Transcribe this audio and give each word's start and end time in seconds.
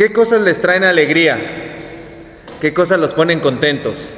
¿Qué 0.00 0.14
cosas 0.14 0.40
les 0.40 0.62
traen 0.62 0.82
alegría? 0.82 1.38
¿Qué 2.58 2.72
cosas 2.72 2.98
los 2.98 3.12
ponen 3.12 3.38
contentos? 3.38 4.12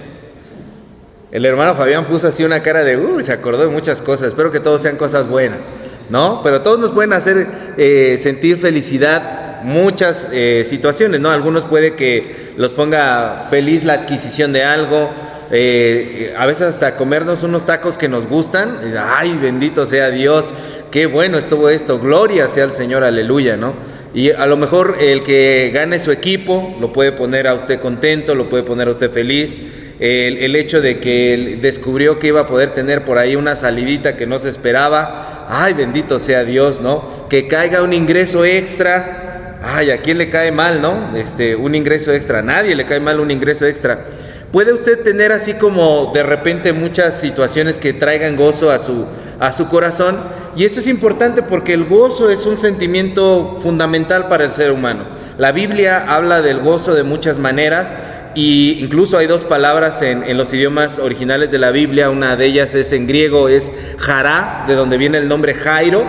El 1.32 1.44
hermano 1.44 1.74
Fabián 1.74 2.06
puso 2.06 2.28
así 2.28 2.44
una 2.44 2.62
cara 2.62 2.84
de, 2.84 2.96
uy, 2.96 3.24
se 3.24 3.32
acordó 3.32 3.64
de 3.64 3.68
muchas 3.68 4.00
cosas. 4.00 4.28
Espero 4.28 4.52
que 4.52 4.60
todos 4.60 4.80
sean 4.80 4.96
cosas 4.96 5.28
buenas, 5.28 5.72
¿no? 6.08 6.40
Pero 6.44 6.62
todos 6.62 6.78
nos 6.78 6.92
pueden 6.92 7.12
hacer 7.12 7.48
eh, 7.76 8.16
sentir 8.16 8.58
felicidad 8.58 9.64
muchas 9.64 10.28
eh, 10.30 10.62
situaciones, 10.64 11.18
¿no? 11.18 11.32
Algunos 11.32 11.64
puede 11.64 11.94
que 11.94 12.52
los 12.56 12.72
ponga 12.74 13.48
feliz 13.50 13.82
la 13.82 13.94
adquisición 13.94 14.52
de 14.52 14.62
algo, 14.62 15.10
eh, 15.50 16.32
a 16.38 16.46
veces 16.46 16.68
hasta 16.68 16.94
comernos 16.94 17.42
unos 17.42 17.66
tacos 17.66 17.98
que 17.98 18.08
nos 18.08 18.28
gustan, 18.28 18.78
ay, 19.16 19.36
bendito 19.42 19.84
sea 19.84 20.10
Dios, 20.10 20.54
qué 20.92 21.06
bueno 21.06 21.38
estuvo 21.38 21.68
esto, 21.68 21.98
gloria 21.98 22.46
sea 22.46 22.62
el 22.62 22.72
Señor, 22.72 23.02
aleluya, 23.02 23.56
¿no? 23.56 23.74
Y 24.14 24.30
a 24.30 24.46
lo 24.46 24.56
mejor 24.56 24.96
el 25.00 25.22
que 25.22 25.70
gane 25.72 25.98
su 25.98 26.12
equipo 26.12 26.76
lo 26.80 26.92
puede 26.92 27.12
poner 27.12 27.48
a 27.48 27.54
usted 27.54 27.80
contento, 27.80 28.34
lo 28.34 28.48
puede 28.48 28.62
poner 28.62 28.88
a 28.88 28.90
usted 28.90 29.10
feliz. 29.10 29.56
El, 30.00 30.56
hecho 30.56 30.80
de 30.80 30.98
que 30.98 31.58
descubrió 31.60 32.18
que 32.18 32.26
iba 32.26 32.40
a 32.40 32.46
poder 32.46 32.74
tener 32.74 33.04
por 33.04 33.18
ahí 33.18 33.36
una 33.36 33.54
salidita 33.54 34.16
que 34.16 34.26
no 34.26 34.40
se 34.40 34.48
esperaba, 34.48 35.46
ay, 35.48 35.74
bendito 35.74 36.18
sea 36.18 36.44
Dios, 36.44 36.80
¿no? 36.80 37.28
Que 37.30 37.46
caiga 37.46 37.82
un 37.82 37.92
ingreso 37.92 38.44
extra, 38.44 39.60
ay, 39.62 39.92
¿a 39.92 39.98
quién 39.98 40.18
le 40.18 40.28
cae 40.28 40.50
mal, 40.50 40.82
no? 40.82 41.16
Este, 41.16 41.54
un 41.54 41.76
ingreso 41.76 42.12
extra, 42.12 42.40
a 42.40 42.42
nadie 42.42 42.74
le 42.74 42.84
cae 42.84 42.98
mal 42.98 43.20
un 43.20 43.30
ingreso 43.30 43.64
extra. 43.64 44.06
Puede 44.50 44.72
usted 44.72 45.02
tener 45.02 45.32
así 45.32 45.54
como 45.54 46.10
de 46.12 46.22
repente 46.22 46.72
muchas 46.72 47.18
situaciones 47.18 47.78
que 47.78 47.92
traigan 47.92 48.36
gozo 48.36 48.70
a 48.70 48.78
su, 48.78 49.06
a 49.38 49.50
su 49.52 49.68
corazón. 49.68 50.18
Y 50.54 50.64
esto 50.64 50.80
es 50.80 50.86
importante 50.86 51.42
porque 51.42 51.72
el 51.72 51.84
gozo 51.84 52.28
es 52.28 52.44
un 52.44 52.58
sentimiento 52.58 53.58
fundamental 53.62 54.28
para 54.28 54.44
el 54.44 54.52
ser 54.52 54.70
humano. 54.70 55.04
La 55.38 55.50
Biblia 55.50 56.04
habla 56.14 56.42
del 56.42 56.60
gozo 56.60 56.94
de 56.94 57.04
muchas 57.04 57.38
maneras 57.38 57.94
y 58.34 58.78
incluso 58.80 59.16
hay 59.16 59.26
dos 59.26 59.44
palabras 59.44 60.02
en, 60.02 60.36
los 60.36 60.52
idiomas 60.52 60.98
originales 60.98 61.50
de 61.50 61.58
la 61.58 61.70
Biblia. 61.70 62.10
Una 62.10 62.36
de 62.36 62.46
ellas 62.46 62.74
es 62.74 62.92
en 62.92 63.06
griego, 63.06 63.48
es 63.48 63.72
jará, 63.96 64.64
de 64.68 64.74
donde 64.74 64.98
viene 64.98 65.18
el 65.18 65.26
nombre 65.26 65.54
Jairo, 65.54 66.04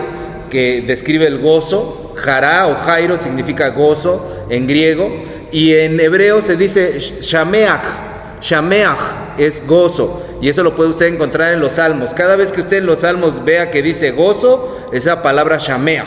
que 0.50 0.84
describe 0.86 1.26
el 1.26 1.38
gozo. 1.38 2.12
Jará 2.14 2.66
o 2.68 2.74
Jairo 2.74 3.16
significa 3.16 3.70
gozo 3.70 4.46
en 4.50 4.66
griego. 4.66 5.10
Y 5.52 5.72
en 5.72 5.98
hebreo 5.98 6.42
se 6.42 6.56
dice 6.56 6.98
shameach 6.98 8.13
Shameach 8.44 9.38
es 9.38 9.66
gozo. 9.66 10.22
Y 10.42 10.50
eso 10.50 10.62
lo 10.62 10.76
puede 10.76 10.90
usted 10.90 11.06
encontrar 11.06 11.54
en 11.54 11.60
los 11.60 11.74
salmos. 11.74 12.12
Cada 12.12 12.36
vez 12.36 12.52
que 12.52 12.60
usted 12.60 12.78
en 12.78 12.86
los 12.86 12.98
salmos 12.98 13.42
vea 13.42 13.70
que 13.70 13.80
dice 13.80 14.10
gozo, 14.10 14.88
esa 14.92 15.22
palabra 15.22 15.56
Shameach. 15.58 16.06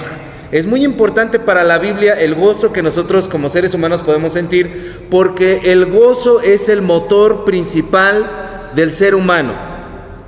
Es 0.51 0.67
muy 0.67 0.83
importante 0.83 1.39
para 1.39 1.63
la 1.63 1.79
Biblia 1.79 2.13
el 2.13 2.35
gozo 2.35 2.71
que 2.71 2.83
nosotros 2.83 3.27
como 3.27 3.49
seres 3.49 3.73
humanos 3.73 4.01
podemos 4.01 4.33
sentir, 4.33 5.07
porque 5.09 5.61
el 5.65 5.87
gozo 5.87 6.39
es 6.41 6.69
el 6.69 6.83
motor 6.83 7.43
principal 7.43 8.29
del 8.75 8.93
ser 8.93 9.15
humano. 9.15 9.53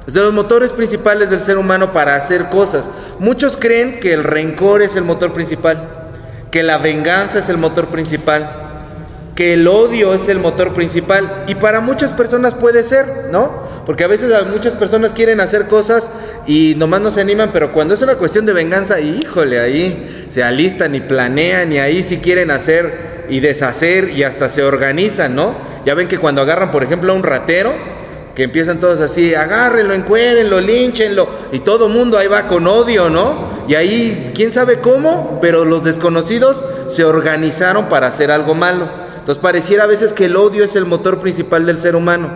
Es 0.08 0.16
de 0.16 0.22
los 0.22 0.34
motores 0.34 0.74
principales 0.74 1.30
del 1.30 1.40
ser 1.40 1.60
humano 1.60 1.94
para 1.94 2.16
hacer 2.16 2.50
cosas. 2.50 2.90
Muchos 3.20 3.56
creen 3.56 4.00
que 4.00 4.14
el 4.14 4.24
rencor 4.24 4.82
es 4.82 4.96
el 4.96 5.04
motor 5.04 5.32
principal, 5.32 6.10
que 6.50 6.64
la 6.64 6.80
venganza 6.80 7.38
es 7.38 7.50
el 7.50 7.60
motor 7.60 7.88
principal 7.90 8.59
que 9.40 9.54
el 9.54 9.70
odio 9.70 10.14
es 10.14 10.28
el 10.28 10.38
motor 10.38 10.74
principal 10.74 11.46
y 11.48 11.56
para 11.56 11.80
muchas 11.80 12.12
personas 12.12 12.56
puede 12.56 12.84
ser, 12.84 13.30
¿no? 13.32 13.64
Porque 13.86 14.04
a 14.04 14.08
veces 14.08 14.34
muchas 14.52 14.74
personas 14.74 15.14
quieren 15.14 15.40
hacer 15.40 15.68
cosas 15.68 16.12
y 16.46 16.76
nomás 16.76 17.00
no 17.00 17.10
se 17.10 17.22
animan, 17.22 17.52
pero 17.54 17.72
cuando 17.72 17.94
es 17.94 18.02
una 18.02 18.16
cuestión 18.16 18.46
de 18.46 18.52
venganza, 18.52 19.00
híjole, 19.00 19.62
ahí 19.62 20.26
se 20.28 20.44
alistan 20.44 20.94
y 20.94 21.00
planean 21.00 21.72
y 21.72 21.80
ahí 21.80 22.04
sí 22.04 22.18
quieren 22.18 22.52
hacer 22.52 23.28
y 23.30 23.40
deshacer 23.40 24.10
y 24.10 24.24
hasta 24.24 24.50
se 24.50 24.62
organizan, 24.62 25.36
¿no? 25.36 25.56
Ya 25.86 25.94
ven 25.94 26.10
que 26.10 26.18
cuando 26.18 26.42
agarran, 26.42 26.70
por 26.70 26.84
ejemplo, 26.84 27.14
a 27.14 27.16
un 27.16 27.24
ratero, 27.24 27.72
que 28.36 28.44
empiezan 28.44 28.82
todos 28.82 29.00
así, 29.00 29.36
agárrenlo, 29.36 29.94
encuérenlo, 29.94 30.60
línchenlo, 30.60 31.30
y 31.54 31.60
todo 31.60 31.88
mundo 31.88 32.18
ahí 32.18 32.28
va 32.28 32.46
con 32.46 32.68
odio, 32.68 33.10
¿no? 33.10 33.64
Y 33.70 33.76
ahí, 33.76 34.34
quién 34.36 34.52
sabe 34.52 34.80
cómo, 34.80 35.40
pero 35.42 35.64
los 35.64 35.86
desconocidos 35.86 36.66
se 36.90 37.06
organizaron 37.06 37.88
para 37.88 38.08
hacer 38.08 38.32
algo 38.32 38.54
malo. 38.54 39.08
Entonces 39.30 39.44
pareciera 39.44 39.84
a 39.84 39.86
veces 39.86 40.12
que 40.12 40.26
el 40.26 40.36
odio 40.36 40.64
es 40.64 40.76
el 40.76 40.86
motor 40.86 41.20
principal 41.20 41.64
del 41.68 41.80
ser 41.80 41.96
humano. 41.96 42.32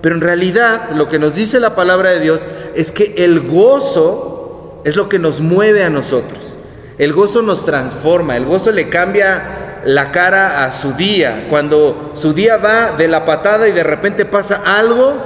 Pero 0.00 0.14
en 0.14 0.20
realidad 0.20 0.90
lo 0.94 1.08
que 1.08 1.18
nos 1.18 1.34
dice 1.34 1.58
la 1.58 1.74
palabra 1.74 2.10
de 2.10 2.20
Dios 2.20 2.46
es 2.76 2.92
que 2.92 3.14
el 3.24 3.40
gozo 3.40 4.80
es 4.84 4.94
lo 4.94 5.08
que 5.08 5.18
nos 5.18 5.40
mueve 5.40 5.82
a 5.82 5.90
nosotros. 5.90 6.56
El 6.98 7.12
gozo 7.12 7.42
nos 7.42 7.64
transforma, 7.64 8.36
el 8.36 8.44
gozo 8.44 8.70
le 8.70 8.88
cambia 8.88 9.80
la 9.84 10.12
cara 10.12 10.62
a 10.62 10.72
su 10.72 10.92
día. 10.92 11.48
Cuando 11.50 12.12
su 12.14 12.32
día 12.32 12.58
va 12.58 12.92
de 12.92 13.08
la 13.08 13.24
patada 13.24 13.66
y 13.66 13.72
de 13.72 13.82
repente 13.82 14.24
pasa 14.24 14.62
algo, 14.64 15.16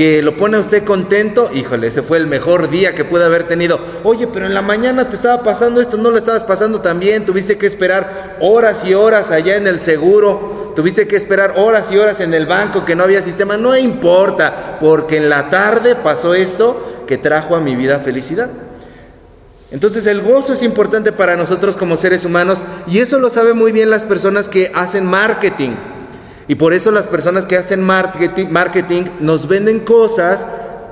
que 0.00 0.22
lo 0.22 0.34
pone 0.34 0.56
a 0.56 0.60
usted 0.60 0.82
contento, 0.82 1.50
híjole, 1.52 1.88
ese 1.88 2.00
fue 2.00 2.16
el 2.16 2.26
mejor 2.26 2.70
día 2.70 2.94
que 2.94 3.04
pude 3.04 3.22
haber 3.22 3.46
tenido. 3.46 3.78
Oye, 4.02 4.26
pero 4.26 4.46
en 4.46 4.54
la 4.54 4.62
mañana 4.62 5.10
te 5.10 5.14
estaba 5.14 5.42
pasando 5.42 5.78
esto, 5.78 5.98
no 5.98 6.10
lo 6.10 6.16
estabas 6.16 6.42
pasando 6.42 6.80
tan 6.80 6.98
bien, 6.98 7.26
tuviste 7.26 7.58
que 7.58 7.66
esperar 7.66 8.38
horas 8.40 8.82
y 8.86 8.94
horas 8.94 9.30
allá 9.30 9.56
en 9.56 9.66
el 9.66 9.78
seguro, 9.78 10.72
tuviste 10.74 11.06
que 11.06 11.16
esperar 11.16 11.52
horas 11.58 11.92
y 11.92 11.98
horas 11.98 12.20
en 12.20 12.32
el 12.32 12.46
banco 12.46 12.82
que 12.82 12.96
no 12.96 13.04
había 13.04 13.20
sistema, 13.20 13.58
no 13.58 13.76
importa, 13.76 14.78
porque 14.80 15.18
en 15.18 15.28
la 15.28 15.50
tarde 15.50 15.94
pasó 15.96 16.32
esto 16.32 17.04
que 17.06 17.18
trajo 17.18 17.54
a 17.54 17.60
mi 17.60 17.76
vida 17.76 17.98
felicidad. 17.98 18.48
Entonces 19.70 20.06
el 20.06 20.22
gozo 20.22 20.54
es 20.54 20.62
importante 20.62 21.12
para 21.12 21.36
nosotros 21.36 21.76
como 21.76 21.98
seres 21.98 22.24
humanos 22.24 22.62
y 22.86 23.00
eso 23.00 23.18
lo 23.18 23.28
saben 23.28 23.58
muy 23.58 23.70
bien 23.70 23.90
las 23.90 24.06
personas 24.06 24.48
que 24.48 24.72
hacen 24.74 25.04
marketing. 25.04 25.72
Y 26.50 26.56
por 26.56 26.74
eso 26.74 26.90
las 26.90 27.06
personas 27.06 27.46
que 27.46 27.56
hacen 27.56 27.80
marketing, 27.80 29.04
nos 29.20 29.46
venden 29.46 29.78
cosas 29.78 30.48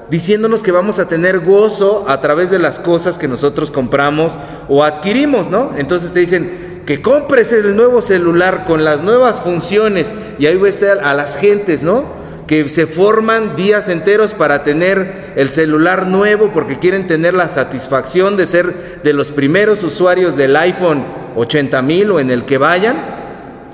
diciéndonos 0.08 0.62
que 0.62 0.70
vamos 0.70 1.00
a 1.00 1.08
tener 1.08 1.40
gozo 1.40 2.04
a 2.06 2.20
través 2.20 2.50
de 2.50 2.60
las 2.60 2.78
cosas 2.78 3.18
que 3.18 3.26
nosotros 3.26 3.72
compramos 3.72 4.38
o 4.68 4.84
adquirimos, 4.84 5.50
¿no? 5.50 5.72
Entonces 5.76 6.12
te 6.12 6.20
dicen 6.20 6.84
que 6.86 7.02
compres 7.02 7.50
el 7.50 7.74
nuevo 7.74 8.02
celular 8.02 8.66
con 8.66 8.84
las 8.84 9.02
nuevas 9.02 9.40
funciones 9.40 10.14
y 10.38 10.46
ahí 10.46 10.56
estar 10.64 11.00
a 11.00 11.12
las 11.12 11.36
gentes, 11.36 11.82
¿no? 11.82 12.04
Que 12.46 12.68
se 12.68 12.86
forman 12.86 13.56
días 13.56 13.88
enteros 13.88 14.34
para 14.34 14.62
tener 14.62 15.32
el 15.34 15.48
celular 15.48 16.06
nuevo 16.06 16.52
porque 16.54 16.78
quieren 16.78 17.08
tener 17.08 17.34
la 17.34 17.48
satisfacción 17.48 18.36
de 18.36 18.46
ser 18.46 19.00
de 19.02 19.12
los 19.12 19.32
primeros 19.32 19.82
usuarios 19.82 20.36
del 20.36 20.54
iPhone 20.54 21.04
80 21.34 21.82
mil 21.82 22.12
o 22.12 22.20
en 22.20 22.30
el 22.30 22.44
que 22.44 22.58
vayan 22.58 23.18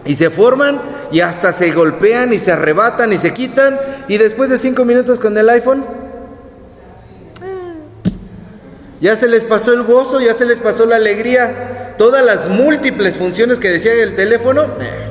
y 0.07 0.15
se 0.15 0.31
forman 0.31 0.94
y 1.15 1.21
hasta 1.21 1.53
se 1.53 1.71
golpean 1.71 2.33
y 2.33 2.41
se 2.41 2.51
arrebatan 2.51 3.13
y 3.13 3.19
se 3.19 3.33
quitan. 3.33 3.79
Y 4.09 4.19
después 4.19 4.51
de 4.51 4.59
cinco 4.59 4.85
minutos 4.85 5.21
con 5.21 5.39
el 5.39 5.49
iPhone, 5.49 5.85
ya 9.01 9.15
se 9.15 9.29
les 9.29 9.45
pasó 9.45 9.73
el 9.73 9.85
gozo, 9.85 10.21
ya 10.21 10.35
se 10.35 10.45
les 10.45 10.59
pasó 10.59 10.87
la 10.87 10.97
alegría. 10.97 11.95
Todas 11.97 12.25
las 12.25 12.49
múltiples 12.49 13.17
funciones 13.17 13.61
que 13.61 13.69
decía 13.69 13.95
el 13.95 14.17
teléfono. 14.17 14.65
Eh, 14.65 15.07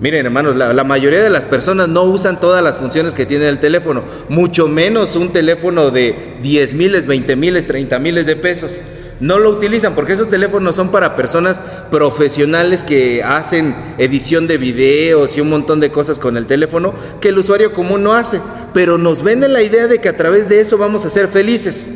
miren, 0.00 0.26
hermanos, 0.26 0.54
la, 0.54 0.74
la, 0.74 0.84
mayoría 0.84 1.22
de 1.22 1.30
las 1.30 1.46
personas 1.46 1.88
no 1.88 2.02
usan 2.02 2.38
todas 2.40 2.62
las 2.62 2.76
funciones 2.76 3.14
que 3.14 3.24
tiene 3.24 3.48
el 3.48 3.58
teléfono, 3.58 4.04
mucho 4.28 4.68
menos 4.68 5.16
un 5.16 5.32
teléfono 5.32 5.90
de 5.90 6.36
10 6.42 6.74
miles, 6.74 7.06
20 7.06 7.36
miles, 7.36 7.66
30 7.66 7.98
miles 7.98 8.26
de 8.26 8.36
pesos 8.36 8.82
no 9.20 9.38
lo 9.38 9.50
utilizan 9.50 9.94
porque 9.94 10.12
esos 10.12 10.30
teléfonos 10.30 10.76
son 10.76 10.90
para 10.90 11.16
personas 11.16 11.60
profesionales 11.90 12.84
que 12.84 13.24
hacen 13.24 13.74
edición 13.98 14.46
de 14.46 14.58
videos 14.58 15.36
y 15.36 15.40
un 15.40 15.48
montón 15.48 15.80
de 15.80 15.90
cosas 15.90 16.20
con 16.20 16.36
el 16.36 16.46
teléfono 16.46 16.94
que 17.20 17.30
el 17.30 17.38
usuario 17.38 17.72
común 17.72 18.04
no 18.04 18.14
hace. 18.14 18.40
Pero 18.74 18.96
nos 18.96 19.24
venden 19.24 19.52
la 19.52 19.62
idea 19.62 19.88
de 19.88 19.98
que 19.98 20.08
a 20.08 20.16
través 20.16 20.48
de 20.48 20.60
eso 20.60 20.78
vamos 20.78 21.04
a 21.04 21.10
ser 21.10 21.26
felices. 21.26 21.90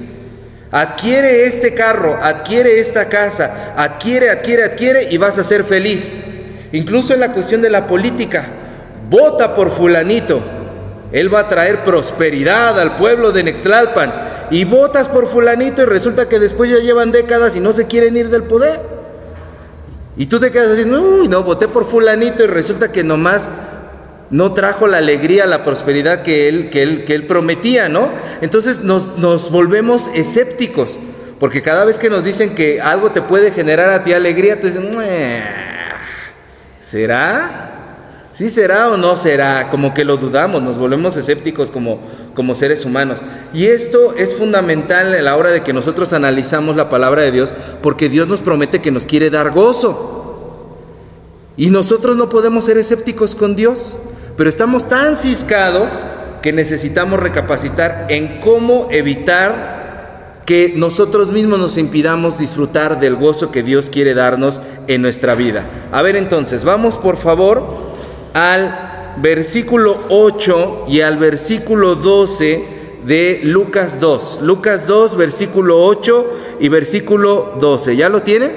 Adquiere 0.73 1.45
este 1.45 1.75
carro, 1.75 2.19
adquiere 2.21 2.81
esta 2.81 3.09
casa, 3.09 3.75
adquiere, 3.77 4.31
adquiere, 4.31 4.65
adquiere 4.65 5.09
y 5.13 5.19
vas 5.19 5.39
a 5.39 5.45
ser 5.45 5.63
feliz. 5.63 6.17
Incluso 6.73 7.15
en 7.15 7.21
la 7.21 7.33
cuestión 7.33 7.63
de 7.63 7.71
la 7.71 7.87
política, 7.87 8.47
vota 9.09 9.55
por 9.55 9.71
fulanito. 9.71 10.43
Él 11.13 11.33
va 11.33 11.41
a 11.41 11.49
traer 11.49 11.85
prosperidad 11.85 12.81
al 12.81 12.97
pueblo 12.97 13.31
de 13.31 13.45
Nextlalpan 13.45 14.32
y 14.51 14.65
votas 14.65 15.09
por 15.09 15.29
fulanito 15.29 15.83
y 15.83 15.87
resulta 15.87 16.29
que 16.29 16.39
después 16.39 16.71
ya 16.71 16.79
llevan 16.79 17.13
décadas 17.13 17.57
y 17.57 17.61
no 17.61 17.73
se 17.73 17.87
quieren 17.87 18.17
ir 18.17 18.29
del 18.29 18.45
poder. 18.45 18.81
Y 20.17 20.27
tú 20.27 20.39
te 20.39 20.51
quedas 20.51 20.79
así, 20.79 20.89
uy, 20.89 21.29
no, 21.29 21.43
voté 21.43 21.69
por 21.69 21.87
fulanito 21.87 22.45
y 22.45 22.47
resulta 22.47 22.93
que 22.93 23.03
nomás 23.03 23.51
no 24.31 24.53
trajo 24.53 24.87
la 24.87 24.99
alegría, 24.99 25.47
la 25.47 25.63
prosperidad 25.63 26.23
que 26.23 26.49
él, 26.49 26.71
que 26.71 26.83
él, 26.83 27.05
que 27.05 27.15
él 27.15 27.27
prometía, 27.27 27.89
¿no? 27.89 28.11
Entonces 28.41 28.81
nos, 28.81 29.19
nos 29.19 29.51
volvemos 29.51 30.11
escépticos, 30.15 30.99
porque 31.39 31.63
cada 31.63 31.85
vez 31.85 31.99
que 31.99 32.11
nos 32.11 32.25
dicen 32.25 32.55
que 32.55 32.81
algo 32.81 33.13
te 33.13 33.23
puede 33.23 33.53
generar 33.53 33.91
a 33.91 34.05
ti 34.05 34.13
alegría, 34.13 34.61
te 34.61 34.69
dicen, 34.69 34.91
¿será? 36.81 37.72
¿Sí 38.33 38.49
será 38.49 38.89
o 38.89 38.97
no 38.97 39.17
será? 39.19 39.69
Como 39.69 39.93
que 39.93 40.07
lo 40.07 40.17
dudamos, 40.17 40.63
nos 40.63 40.79
volvemos 40.79 41.17
escépticos 41.17 41.71
como, 41.71 42.01
como 42.35 42.55
seres 42.55 42.87
humanos. 42.87 43.21
Y 43.53 43.67
esto 43.67 44.15
es 44.17 44.35
fundamental 44.35 45.15
a 45.15 45.21
la 45.21 45.37
hora 45.37 45.51
de 45.51 45.63
que 45.63 45.75
nosotros 45.75 46.15
analizamos 46.15 46.77
la 46.77 46.89
palabra 46.89 47.23
de 47.23 47.31
Dios, 47.31 47.53
porque 47.83 48.09
Dios 48.09 48.29
nos 48.29 48.41
promete 48.41 48.81
que 48.81 48.91
nos 48.91 49.05
quiere 49.05 49.29
dar 49.29 49.51
gozo. 49.51 50.79
Y 51.59 51.69
nosotros 51.69 52.17
no 52.17 52.31
podemos 52.31 52.65
ser 52.65 52.79
escépticos 52.79 53.35
con 53.35 53.55
Dios, 53.55 53.99
pero 54.39 54.49
estamos 54.49 54.89
tan 54.89 55.17
ciscados 55.17 56.01
que 56.41 56.55
necesitamos 56.55 57.21
recapacitar 57.21 58.07
en 58.09 58.41
cómo 58.41 58.89
evitar 58.91 60.41
que 60.47 60.73
nosotros 60.75 61.29
mismos 61.29 61.59
nos 61.59 61.77
impidamos 61.77 62.39
disfrutar 62.39 62.99
del 62.99 63.15
gozo 63.17 63.53
que 63.53 63.63
Dios 63.63 63.91
quiere 63.91 64.15
darnos 64.15 64.63
en 64.89 65.03
nuestra 65.03 65.35
vida. 65.35 65.69
A 65.93 66.01
ver 66.01 66.17
entonces, 66.17 66.65
vamos 66.65 66.97
por 66.97 67.19
favor 67.19 67.92
al 68.35 69.15
versículo 69.17 69.99
8 70.09 70.87
y 70.89 71.01
al 71.01 71.19
versículo 71.19 71.97
12 71.97 72.65
de 73.05 73.41
Lucas 73.45 74.01
2. 74.01 74.41
Lucas 74.43 74.87
2, 74.87 75.17
versículo 75.17 75.85
8 75.85 76.27
y 76.61 76.69
versículo 76.69 77.57
12. 77.61 77.97
¿Ya 77.97 78.09
lo 78.09 78.23
tienen? 78.23 78.53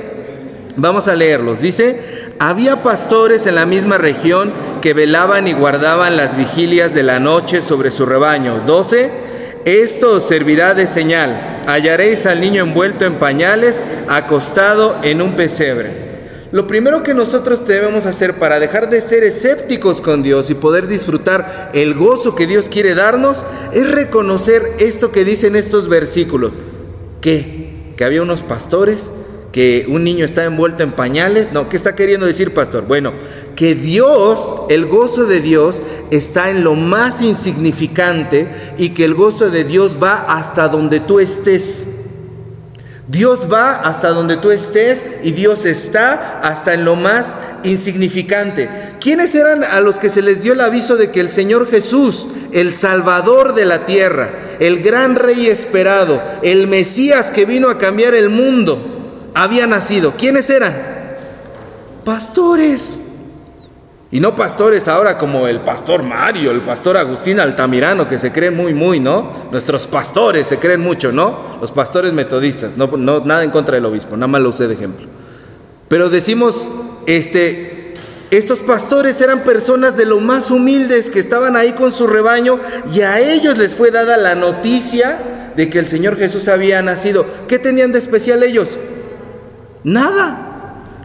Vamos 0.77 1.07
a 1.07 1.16
leerlos. 1.16 1.62
Dice, 1.62 2.00
había 2.38 2.83
pastores 2.83 3.48
en 3.48 3.56
la 3.56 3.66
misma 3.66 3.98
región 3.98 4.51
que 4.81 4.94
velaban 4.94 5.48
y 5.48 5.54
guardaban 5.54 6.18
las 6.18 6.36
vigilias 6.36 6.94
de 6.94 7.04
la 7.04 7.19
noche 7.19 7.62
sobre 7.62 7.92
su 7.92 8.06
rebaño. 8.06 8.62
12. 8.66 9.10
Esto 9.66 10.18
os 10.18 10.24
servirá 10.24 10.74
de 10.74 10.86
señal. 10.86 11.63
Hallaréis 11.66 12.25
al 12.25 12.42
niño 12.42 12.63
envuelto 12.63 13.06
en 13.06 13.16
pañales, 13.16 13.81
acostado 14.07 14.98
en 15.01 15.22
un 15.22 15.36
pesebre. 15.36 16.05
Lo 16.56 16.68
primero 16.68 17.04
que 17.04 17.13
nosotros 17.13 17.68
debemos 17.68 18.06
hacer 18.06 18.40
para 18.40 18.62
dejar 18.62 18.90
de 18.90 19.02
ser 19.02 19.25
escépticos 19.25 20.00
con 20.00 20.24
Dios 20.24 20.50
y 20.50 20.54
poder 20.54 20.88
disfrutar 20.88 21.69
el 21.74 21.96
gozo 21.96 22.34
que 22.34 22.48
Dios 22.48 22.69
quiere 22.69 22.96
darnos 22.96 23.46
es 23.74 23.92
reconocer 23.92 24.72
esto 24.80 25.12
que 25.12 25.25
dicen 25.25 25.57
estos 25.57 25.90
versículos. 25.90 26.57
¿Qué? 27.19 27.92
Que 27.98 28.06
había 28.06 28.22
unos 28.22 28.42
pastores 28.42 29.12
que 29.52 29.86
un 29.90 30.06
niño 30.06 30.24
está 30.24 30.46
envuelto 30.46 30.84
en 30.84 30.94
pañales. 30.94 31.52
No, 31.52 31.68
¿qué 31.68 31.75
está 31.75 31.94
queriendo 31.94 32.25
decir, 32.25 32.54
pastor? 32.54 32.86
Bueno, 32.88 33.12
que 33.58 33.75
Dios, 33.75 34.54
el 34.69 34.86
gozo 34.86 35.25
de 35.25 35.42
Dios 35.42 35.81
está 36.10 36.51
en 36.51 36.63
lo 36.63 36.75
más 36.75 37.22
insignificante 37.22 38.48
y 38.78 38.92
que 38.92 39.04
el 39.04 39.13
gozo 39.13 39.50
de 39.50 39.66
Dios 39.66 39.98
va 40.01 40.24
hasta 40.30 40.69
donde 40.69 41.01
tú 41.01 41.19
estés. 41.19 41.94
Dios 43.07 43.48
va 43.52 43.81
hasta 43.81 44.10
donde 44.10 44.38
tú 44.38 44.50
estés 44.50 45.06
y 45.22 45.31
Dios 45.31 45.66
está 45.66 46.40
hasta 46.40 46.74
en 46.74 46.86
lo 46.86 46.96
más 46.96 47.38
insignificante. 47.63 48.68
¿Quiénes 49.00 49.36
eran 49.36 49.63
a 49.63 49.80
los 49.80 50.00
que 50.00 50.10
se 50.10 50.24
les 50.24 50.42
dio 50.42 50.54
el 50.54 50.62
aviso 50.62 50.98
de 50.98 51.12
que 51.12 51.19
el 51.19 51.30
Señor 51.30 51.69
Jesús, 51.69 52.28
el 52.52 52.74
Salvador 52.74 53.54
de 53.54 53.66
la 53.66 53.86
tierra, 53.86 54.31
el 54.60 54.81
gran 54.81 55.16
Rey 55.16 55.48
esperado, 55.48 56.22
el 56.42 56.68
Mesías 56.68 57.30
que 57.30 57.46
vino 57.46 57.69
a 57.69 57.78
cambiar 57.78 58.16
el 58.16 58.30
mundo, 58.30 59.31
había 59.36 59.68
nacido. 59.68 60.16
¿Quiénes 60.18 60.50
eran? 60.50 60.75
Pastores. 62.04 63.00
Y 64.15 64.21
no 64.21 64.33
pastores 64.33 64.88
ahora 64.88 65.17
como 65.17 65.45
el 65.45 65.59
pastor 65.59 66.01
Mario, 66.01 66.51
el 66.51 66.62
pastor 66.62 66.95
Agustín 66.95 67.38
Altamirano, 67.41 68.07
que 68.07 68.17
se 68.17 68.31
creen 68.31 68.56
muy, 68.56 68.73
muy, 68.73 69.01
¿no? 69.01 69.29
Nuestros 69.51 69.88
pastores 69.88 70.47
se 70.47 70.57
creen 70.57 70.79
mucho, 70.79 71.12
¿no? 71.12 71.57
Los 71.59 71.73
pastores 71.73 72.13
metodistas, 72.13 72.77
no, 72.77 72.88
no 72.88 73.19
nada 73.25 73.44
en 73.44 73.51
contra 73.51 73.75
del 73.75 73.85
obispo, 73.85 74.15
nada 74.15 74.27
más 74.27 74.41
lo 74.41 74.51
usé 74.51 74.69
de 74.69 74.73
ejemplo. 74.75 75.06
Pero 75.89 76.09
decimos, 76.09 76.69
este, 77.06 77.94
estos 78.31 78.59
pastores 78.59 79.19
eran 79.19 79.41
personas 79.44 79.97
de 79.97 80.06
lo 80.06 80.21
más 80.21 80.50
humildes 80.50 81.09
que 81.09 81.19
estaban 81.19 81.57
ahí 81.57 81.73
con 81.73 81.91
su 81.91 82.07
rebaño 82.07 82.57
y 82.94 83.01
a 83.01 83.19
ellos 83.19 83.57
les 83.57 83.75
fue 83.75 83.91
dada 83.91 84.15
la 84.15 84.33
noticia 84.33 85.19
de 85.57 85.69
que 85.69 85.77
el 85.77 85.88
Señor 85.88 86.15
Jesús 86.15 86.47
había 86.47 86.81
nacido. 86.81 87.25
¿Qué 87.50 87.59
tenían 87.59 87.91
de 87.91 88.00
especial 88.00 88.44
ellos? 88.44 88.77
Nada. 89.83 90.45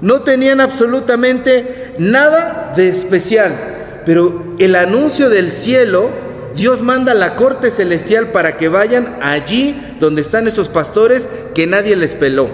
No 0.00 0.22
tenían 0.22 0.60
absolutamente 0.60 1.89
nada 2.00 2.72
de 2.74 2.88
especial. 2.88 4.02
Pero 4.06 4.56
el 4.58 4.74
anuncio 4.74 5.28
del 5.28 5.50
cielo, 5.50 6.08
Dios 6.56 6.82
manda 6.82 7.12
a 7.12 7.14
la 7.14 7.36
corte 7.36 7.70
celestial 7.70 8.28
para 8.28 8.56
que 8.56 8.68
vayan 8.68 9.18
allí 9.20 9.76
donde 10.00 10.22
están 10.22 10.48
esos 10.48 10.68
pastores 10.68 11.28
que 11.54 11.66
nadie 11.66 11.94
les 11.96 12.14
peló. 12.14 12.48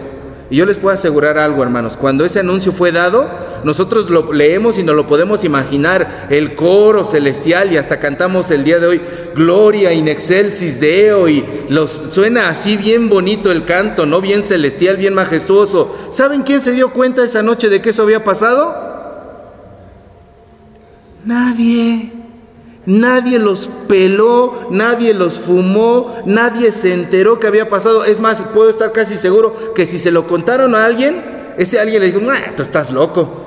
Y 0.51 0.57
yo 0.57 0.67
les 0.67 0.79
puedo 0.79 0.95
asegurar 0.95 1.39
algo, 1.39 1.63
hermanos, 1.63 1.97
cuando 1.97 2.25
ese 2.25 2.39
anuncio 2.39 2.71
fue 2.71 2.93
dado, 2.93 3.29
nosotros 3.65 4.11
lo 4.11 4.33
leemos 4.33 4.79
y 4.79 4.85
nos 4.85 4.95
lo 4.95 5.07
podemos 5.07 5.43
imaginar, 5.43 6.29
el 6.31 6.55
coro 6.55 7.05
celestial 7.05 7.73
y 7.73 7.77
hasta 7.77 7.99
cantamos 7.99 8.53
el 8.53 8.63
día 8.63 8.79
de 8.79 8.87
hoy, 8.87 9.01
Gloria 9.35 9.93
in 9.93 10.07
excelsis 10.07 10.79
Deo 10.79 11.29
y 11.29 11.45
los, 11.69 12.01
suena 12.11 12.49
así 12.49 12.77
bien 12.77 13.09
bonito 13.09 13.51
el 13.51 13.65
canto, 13.65 14.07
¿no? 14.07 14.21
Bien 14.21 14.45
celestial, 14.45 14.97
bien 14.97 15.15
majestuoso. 15.15 15.97
¿Saben 16.11 16.43
quién 16.43 16.61
se 16.61 16.73
dio 16.73 16.93
cuenta 16.93 17.25
esa 17.25 17.43
noche 17.43 17.69
de 17.69 17.83
que 17.83 17.91
eso 17.91 18.05
había 18.05 18.23
pasado? 18.23 18.86
Nadie. 21.27 22.13
Nadie 22.87 23.41
los 23.41 23.69
peló, 23.89 24.69
nadie 24.71 25.13
los 25.13 25.41
fumó, 25.41 26.23
nadie 26.25 26.71
se 26.71 26.93
enteró 26.93 27.41
que 27.41 27.49
había 27.49 27.69
pasado. 27.69 28.05
Es 28.05 28.21
más, 28.21 28.43
puedo 28.55 28.71
estar 28.71 28.93
casi 28.93 29.19
seguro 29.19 29.75
que 29.75 29.87
si 29.87 29.99
se 29.99 30.13
lo 30.13 30.29
contaron 30.29 30.77
a 30.77 30.85
alguien, 30.85 31.21
ese 31.59 31.81
alguien 31.81 32.01
le 32.01 32.13
dijo, 32.13 32.21
tú 32.57 32.63
estás 32.63 32.93
loco. 32.93 33.43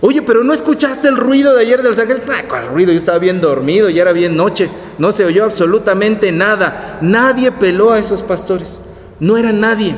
Oye, 0.00 0.20
pero 0.22 0.42
no 0.42 0.52
escuchaste 0.52 1.06
el 1.06 1.16
ruido 1.16 1.54
de 1.54 1.62
ayer 1.62 1.80
del 1.80 1.98
ángel. 1.98 2.22
¿Cuál 2.48 2.66
ruido? 2.66 2.90
Yo 2.90 2.98
estaba 2.98 3.18
bien 3.18 3.40
dormido, 3.40 3.88
ya 3.88 4.02
era 4.02 4.12
bien 4.12 4.36
noche. 4.36 4.68
No 4.98 5.12
se 5.12 5.24
oyó 5.24 5.44
absolutamente 5.44 6.32
nada. 6.32 6.98
Nadie 7.00 7.52
peló 7.52 7.92
a 7.92 8.00
esos 8.00 8.24
pastores. 8.24 8.80
No 9.20 9.36
era 9.36 9.52
nadie. 9.52 9.94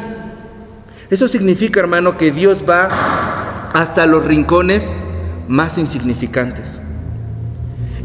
Eso 1.09 1.27
significa, 1.27 1.81
hermano, 1.81 2.19
que 2.19 2.33
Dios 2.33 2.65
va 2.69 3.71
hasta 3.73 4.07
los 4.07 4.25
rincones 4.25 4.95
más 5.49 5.79
insignificantes. 5.79 6.81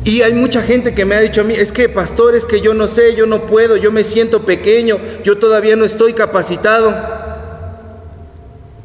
Y 0.06 0.22
hay 0.22 0.34
mucha 0.34 0.62
gente 0.62 0.94
que 0.94 1.06
me 1.06 1.16
ha 1.16 1.22
dicho 1.22 1.42
a 1.42 1.44
mí, 1.46 1.54
es 1.54 1.72
que 1.72 1.88
pastor, 1.88 2.36
es 2.36 2.46
que 2.46 2.60
yo 2.60 2.74
no 2.74 2.88
sé, 2.88 3.16
yo 3.16 3.26
no 3.26 3.46
puedo, 3.46 3.78
yo 3.78 3.92
me 3.92 4.04
siento 4.04 4.44
pequeño, 4.46 4.98
yo 5.24 5.38
todavía 5.38 5.76
no 5.76 5.86
estoy 5.86 6.14
capacitado. 6.14 6.94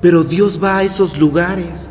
Pero 0.01 0.23
Dios 0.23 0.63
va 0.63 0.79
a 0.79 0.85
esos 0.85 1.19
lugares. 1.19 1.91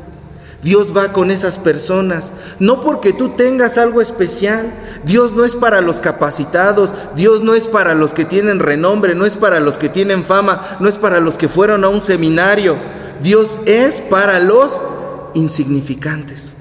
Dios 0.63 0.91
va 0.95 1.13
con 1.13 1.29
esas 1.29 1.59
personas, 1.59 2.33
no 2.59 2.81
porque 2.81 3.13
tú 3.13 3.29
tengas 3.29 3.77
algo 3.77 4.01
especial. 4.01 4.73
Dios 5.05 5.33
no 5.33 5.45
es 5.45 5.55
para 5.55 5.81
los 5.81 5.99
capacitados, 5.99 6.93
Dios 7.15 7.41
no 7.41 7.53
es 7.53 7.67
para 7.67 7.93
los 7.93 8.13
que 8.13 8.25
tienen 8.25 8.59
renombre, 8.59 9.13
no 9.13 9.25
es 9.25 9.37
para 9.37 9.59
los 9.59 9.77
que 9.77 9.87
tienen 9.87 10.25
fama, 10.25 10.77
no 10.79 10.89
es 10.89 10.97
para 10.97 11.19
los 11.19 11.37
que 11.37 11.47
fueron 11.47 11.83
a 11.83 11.89
un 11.89 12.01
seminario. 12.01 12.75
Dios 13.21 13.59
es 13.65 14.01
para 14.01 14.39
los 14.39 14.81
insignificantes. 15.35 16.56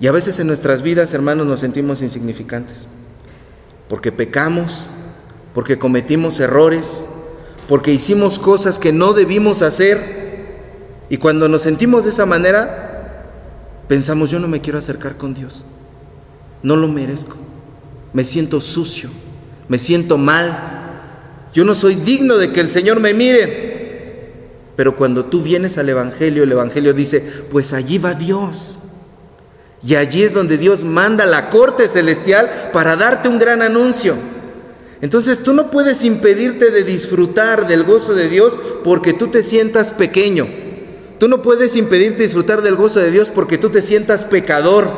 Y 0.00 0.06
a 0.06 0.12
veces 0.12 0.38
en 0.38 0.46
nuestras 0.46 0.82
vidas, 0.82 1.12
hermanos, 1.12 1.46
nos 1.46 1.60
sentimos 1.60 2.02
insignificantes. 2.02 2.86
Porque 3.88 4.12
pecamos, 4.12 4.86
porque 5.54 5.78
cometimos 5.78 6.38
errores, 6.38 7.04
porque 7.68 7.92
hicimos 7.92 8.38
cosas 8.38 8.78
que 8.78 8.92
no 8.92 9.12
debimos 9.12 9.62
hacer. 9.62 10.18
Y 11.10 11.16
cuando 11.16 11.48
nos 11.48 11.62
sentimos 11.62 12.04
de 12.04 12.10
esa 12.10 12.26
manera, 12.26 13.24
pensamos, 13.88 14.30
yo 14.30 14.38
no 14.38 14.46
me 14.46 14.60
quiero 14.60 14.78
acercar 14.78 15.16
con 15.16 15.34
Dios. 15.34 15.64
No 16.62 16.76
lo 16.76 16.86
merezco. 16.88 17.36
Me 18.12 18.24
siento 18.24 18.60
sucio, 18.60 19.10
me 19.68 19.78
siento 19.78 20.16
mal. 20.16 20.76
Yo 21.52 21.64
no 21.64 21.74
soy 21.74 21.96
digno 21.96 22.36
de 22.36 22.52
que 22.52 22.60
el 22.60 22.68
Señor 22.68 23.00
me 23.00 23.14
mire. 23.14 23.88
Pero 24.76 24.96
cuando 24.96 25.24
tú 25.24 25.42
vienes 25.42 25.76
al 25.76 25.88
Evangelio, 25.88 26.44
el 26.44 26.52
Evangelio 26.52 26.94
dice, 26.94 27.20
pues 27.50 27.72
allí 27.72 27.98
va 27.98 28.14
Dios. 28.14 28.80
Y 29.82 29.94
allí 29.94 30.22
es 30.22 30.34
donde 30.34 30.58
Dios 30.58 30.84
manda 30.84 31.24
la 31.26 31.50
corte 31.50 31.88
celestial 31.88 32.70
para 32.72 32.96
darte 32.96 33.28
un 33.28 33.38
gran 33.38 33.62
anuncio. 33.62 34.16
Entonces 35.00 35.42
tú 35.42 35.52
no 35.52 35.70
puedes 35.70 36.04
impedirte 36.04 36.70
de 36.70 36.82
disfrutar 36.82 37.68
del 37.68 37.84
gozo 37.84 38.14
de 38.14 38.28
Dios 38.28 38.58
porque 38.82 39.12
tú 39.12 39.28
te 39.28 39.42
sientas 39.42 39.92
pequeño. 39.92 40.48
Tú 41.18 41.28
no 41.28 41.42
puedes 41.42 41.76
impedirte 41.76 42.22
disfrutar 42.22 42.62
del 42.62 42.76
gozo 42.76 43.00
de 43.00 43.10
Dios 43.10 43.30
porque 43.30 43.58
tú 43.58 43.70
te 43.70 43.82
sientas 43.82 44.24
pecador. 44.24 44.90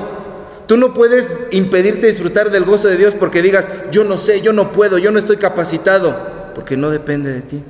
Tú 0.67 0.77
no 0.77 0.95
puedes 0.95 1.29
impedirte 1.51 2.07
disfrutar 2.07 2.51
del 2.51 2.65
gozo 2.65 2.89
de 2.89 2.97
Dios 2.97 3.15
porque 3.19 3.43
digas, 3.43 3.69
yo 3.91 4.05
no 4.05 4.19
sé, 4.19 4.41
yo 4.41 4.53
no 4.53 4.73
puedo, 4.73 4.99
yo 4.99 5.11
no 5.11 5.19
estoy 5.19 5.37
capacitado, 5.37 6.17
porque 6.55 6.77
no 6.77 6.91
depende 6.91 7.33
de 7.33 7.43
ti. 7.43 7.63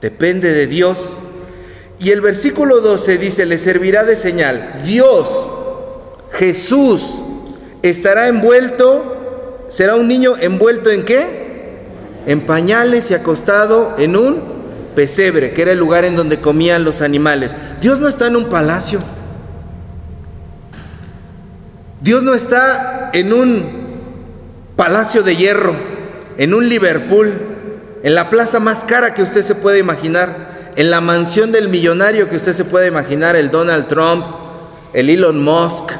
Depende 0.00 0.52
de 0.52 0.66
Dios. 0.66 1.16
Y 2.00 2.10
el 2.10 2.20
versículo 2.20 2.80
12 2.80 3.18
dice, 3.18 3.46
le 3.46 3.58
servirá 3.58 4.04
de 4.04 4.16
señal. 4.16 4.80
Dios 4.84 5.28
Jesús 6.32 7.22
estará 7.82 8.28
envuelto, 8.28 9.64
será 9.68 9.96
un 9.96 10.08
niño 10.08 10.34
envuelto 10.40 10.90
en 10.90 11.04
qué? 11.04 11.78
En 12.26 12.42
pañales 12.42 13.10
y 13.10 13.14
acostado 13.14 13.94
en 13.98 14.16
un 14.16 14.42
pesebre, 14.94 15.52
que 15.52 15.62
era 15.62 15.72
el 15.72 15.78
lugar 15.78 16.04
en 16.04 16.16
donde 16.16 16.40
comían 16.40 16.84
los 16.84 17.02
animales. 17.02 17.56
Dios 17.80 17.98
no 18.00 18.08
está 18.08 18.26
en 18.26 18.36
un 18.36 18.48
palacio. 18.48 19.00
Dios 22.00 22.22
no 22.22 22.34
está 22.34 23.10
en 23.12 23.32
un 23.32 23.88
palacio 24.76 25.22
de 25.22 25.36
hierro, 25.36 25.74
en 26.36 26.54
un 26.54 26.68
Liverpool, 26.68 27.32
en 28.02 28.14
la 28.14 28.30
plaza 28.30 28.60
más 28.60 28.84
cara 28.84 29.14
que 29.14 29.22
usted 29.22 29.42
se 29.42 29.54
puede 29.54 29.78
imaginar. 29.78 30.48
en 30.76 30.90
la 30.90 31.00
mansión 31.00 31.50
del 31.50 31.68
millonario 31.68 32.28
que 32.28 32.36
usted 32.36 32.52
se 32.52 32.64
puede 32.64 32.86
imaginar, 32.86 33.34
el 33.34 33.50
Donald 33.50 33.88
Trump, 33.88 34.24
el 34.92 35.10
Elon 35.10 35.42
Musk, 35.42 35.90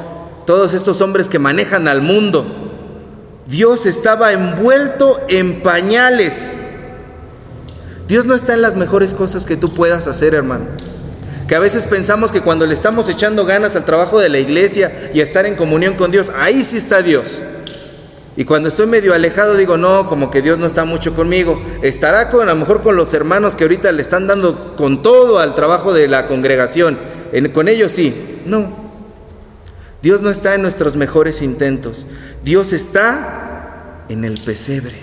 todos 0.48 0.72
estos 0.72 1.02
hombres 1.02 1.28
que 1.28 1.38
manejan 1.38 1.88
al 1.88 2.00
mundo. 2.00 2.46
Dios 3.44 3.84
estaba 3.84 4.32
envuelto 4.32 5.20
en 5.28 5.60
pañales. 5.60 6.56
Dios 8.08 8.24
no 8.24 8.34
está 8.34 8.54
en 8.54 8.62
las 8.62 8.74
mejores 8.74 9.12
cosas 9.12 9.44
que 9.44 9.58
tú 9.58 9.74
puedas 9.74 10.06
hacer, 10.06 10.34
hermano. 10.34 10.64
Que 11.46 11.54
a 11.54 11.58
veces 11.58 11.84
pensamos 11.84 12.32
que 12.32 12.40
cuando 12.40 12.64
le 12.64 12.72
estamos 12.72 13.10
echando 13.10 13.44
ganas 13.44 13.76
al 13.76 13.84
trabajo 13.84 14.18
de 14.20 14.30
la 14.30 14.38
iglesia 14.38 15.10
y 15.12 15.20
a 15.20 15.22
estar 15.22 15.44
en 15.44 15.54
comunión 15.54 15.96
con 15.96 16.10
Dios, 16.10 16.32
ahí 16.34 16.64
sí 16.64 16.78
está 16.78 17.02
Dios. 17.02 17.42
Y 18.34 18.46
cuando 18.46 18.70
estoy 18.70 18.86
medio 18.86 19.12
alejado 19.12 19.54
digo, 19.54 19.76
no, 19.76 20.06
como 20.06 20.30
que 20.30 20.40
Dios 20.40 20.58
no 20.58 20.64
está 20.64 20.86
mucho 20.86 21.12
conmigo. 21.12 21.62
Estará 21.82 22.30
con, 22.30 22.48
a 22.48 22.54
lo 22.54 22.56
mejor 22.56 22.80
con 22.80 22.96
los 22.96 23.12
hermanos 23.12 23.54
que 23.54 23.64
ahorita 23.64 23.92
le 23.92 24.00
están 24.00 24.26
dando 24.26 24.74
con 24.76 25.02
todo 25.02 25.40
al 25.40 25.54
trabajo 25.54 25.92
de 25.92 26.08
la 26.08 26.26
congregación. 26.26 26.98
con 27.52 27.68
ellos 27.68 27.92
sí. 27.92 28.40
No. 28.46 28.88
Dios 30.02 30.22
no 30.22 30.30
está 30.30 30.54
en 30.54 30.62
nuestros 30.62 30.96
mejores 30.96 31.42
intentos. 31.42 32.06
Dios 32.44 32.72
está 32.72 34.04
en 34.08 34.24
el 34.24 34.38
pesebre. 34.38 34.94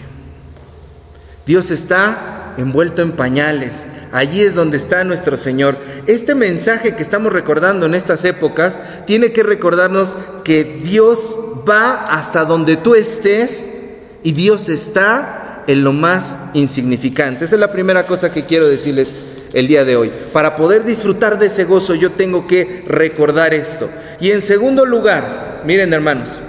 Dios 1.46 1.70
está 1.72 2.54
envuelto 2.58 3.02
en 3.02 3.12
pañales. 3.12 3.88
Allí 4.12 4.42
es 4.42 4.56
donde 4.56 4.78
está 4.78 5.04
nuestro 5.04 5.36
Señor. 5.36 5.78
Este 6.08 6.36
mensaje 6.36 6.96
que 6.96 7.04
estamos 7.04 7.34
recordando 7.34 7.86
en 7.86 7.94
estas 7.94 8.24
épocas 8.24 8.80
tiene 9.06 9.34
que 9.34 9.44
recordarnos 9.44 10.16
que 10.44 10.64
Dios 10.64 11.38
va 11.68 12.06
hasta 12.06 12.46
donde 12.46 12.78
tú 12.78 12.96
estés 12.96 13.68
y 14.24 14.32
Dios 14.32 14.70
está 14.70 15.64
en 15.68 15.84
lo 15.84 15.92
más 15.92 16.38
insignificante. 16.54 17.46
Esa 17.46 17.56
es 17.56 17.60
la 17.60 17.72
primera 17.72 18.08
cosa 18.08 18.32
que 18.32 18.44
quiero 18.44 18.68
decirles 18.68 19.14
el 19.56 19.68
día 19.68 19.86
de 19.86 19.96
hoy. 19.96 20.12
Para 20.34 20.56
poder 20.56 20.84
disfrutar 20.84 21.40
de 21.40 21.48
ese 21.48 21.64
gozo 21.64 21.96
yo 21.96 22.12
tengo 22.12 22.46
que 22.46 22.84
recordar 22.88 23.56
esto. 23.56 23.90
Y 24.20 24.32
en 24.32 24.44
segundo 24.44 24.86
lugar, 24.86 25.64
miren 25.66 25.94
hermanos, 25.94 26.42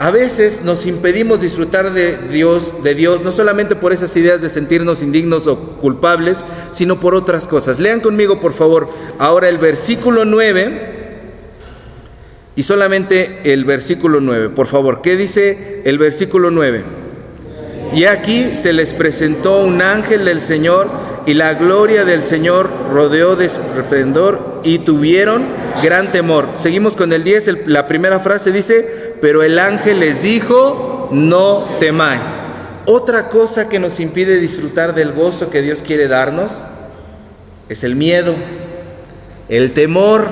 a 0.00 0.10
veces 0.10 0.62
nos 0.64 0.86
impedimos 0.86 1.40
disfrutar 1.40 1.92
de 1.92 2.18
Dios, 2.30 2.82
de 2.82 2.94
Dios, 2.94 3.22
no 3.22 3.32
solamente 3.32 3.76
por 3.76 3.92
esas 3.92 4.14
ideas 4.16 4.42
de 4.42 4.50
sentirnos 4.50 5.02
indignos 5.02 5.46
o 5.46 5.58
culpables, 5.78 6.44
sino 6.72 7.00
por 7.00 7.14
otras 7.14 7.46
cosas. 7.46 7.78
Lean 7.78 8.00
conmigo, 8.00 8.40
por 8.40 8.52
favor, 8.52 8.90
ahora 9.18 9.48
el 9.48 9.58
versículo 9.58 10.24
9 10.24 10.96
y 12.56 12.62
solamente 12.64 13.40
el 13.44 13.64
versículo 13.64 14.20
9, 14.20 14.50
por 14.50 14.66
favor. 14.66 15.00
¿Qué 15.00 15.16
dice 15.16 15.82
el 15.84 15.98
versículo 15.98 16.50
9? 16.50 16.82
Y 17.94 18.04
aquí 18.04 18.54
se 18.54 18.72
les 18.72 18.94
presentó 18.94 19.64
un 19.64 19.80
ángel 19.80 20.24
del 20.24 20.40
Señor 20.40 20.88
y 21.28 21.34
la 21.34 21.52
gloria 21.52 22.06
del 22.06 22.22
Señor 22.22 22.70
rodeó 22.90 23.36
de 23.36 23.44
esplendor 23.44 24.62
y 24.64 24.78
tuvieron 24.78 25.44
gran 25.82 26.10
temor. 26.10 26.48
Seguimos 26.54 26.96
con 26.96 27.12
el 27.12 27.22
10, 27.22 27.66
la 27.66 27.86
primera 27.86 28.18
frase 28.18 28.50
dice, 28.50 29.14
pero 29.20 29.42
el 29.42 29.58
ángel 29.58 30.00
les 30.00 30.22
dijo, 30.22 31.10
no 31.12 31.68
temáis. 31.80 32.40
Otra 32.86 33.28
cosa 33.28 33.68
que 33.68 33.78
nos 33.78 34.00
impide 34.00 34.38
disfrutar 34.38 34.94
del 34.94 35.12
gozo 35.12 35.50
que 35.50 35.60
Dios 35.60 35.82
quiere 35.82 36.08
darnos 36.08 36.64
es 37.68 37.84
el 37.84 37.94
miedo, 37.94 38.34
el 39.50 39.74
temor. 39.74 40.30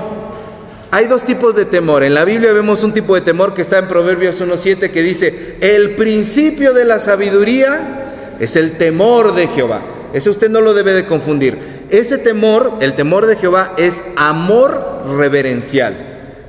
Hay 0.93 1.09
dos 1.09 1.25
tipos 1.25 1.57
de 1.57 1.67
temor. 1.67 2.05
En 2.05 2.15
la 2.15 2.25
Biblia 2.25 2.55
vemos 2.55 2.83
un 2.85 2.95
tipo 2.95 3.15
de 3.15 3.21
temor 3.21 3.53
que 3.53 3.61
está 3.61 3.77
en 3.77 3.89
Proverbios 3.89 4.41
1.7 4.41 4.91
que 4.91 5.03
dice, 5.03 5.57
el 5.61 5.91
principio 5.91 6.73
de 6.73 6.87
la 6.87 7.01
sabiduría 7.01 8.37
es 8.41 8.57
el 8.57 8.79
temor 8.79 9.35
de 9.35 9.49
Jehová. 9.49 9.83
Ese 10.13 10.31
usted 10.31 10.51
no 10.51 10.61
lo 10.61 10.75
debe 10.75 10.93
de 10.93 11.07
confundir. 11.07 11.59
Ese 11.91 12.19
temor, 12.19 12.79
el 12.81 12.95
temor 12.95 13.27
de 13.27 13.37
Jehová, 13.37 13.75
es 13.77 14.05
amor 14.17 15.03
reverencial. 15.17 15.95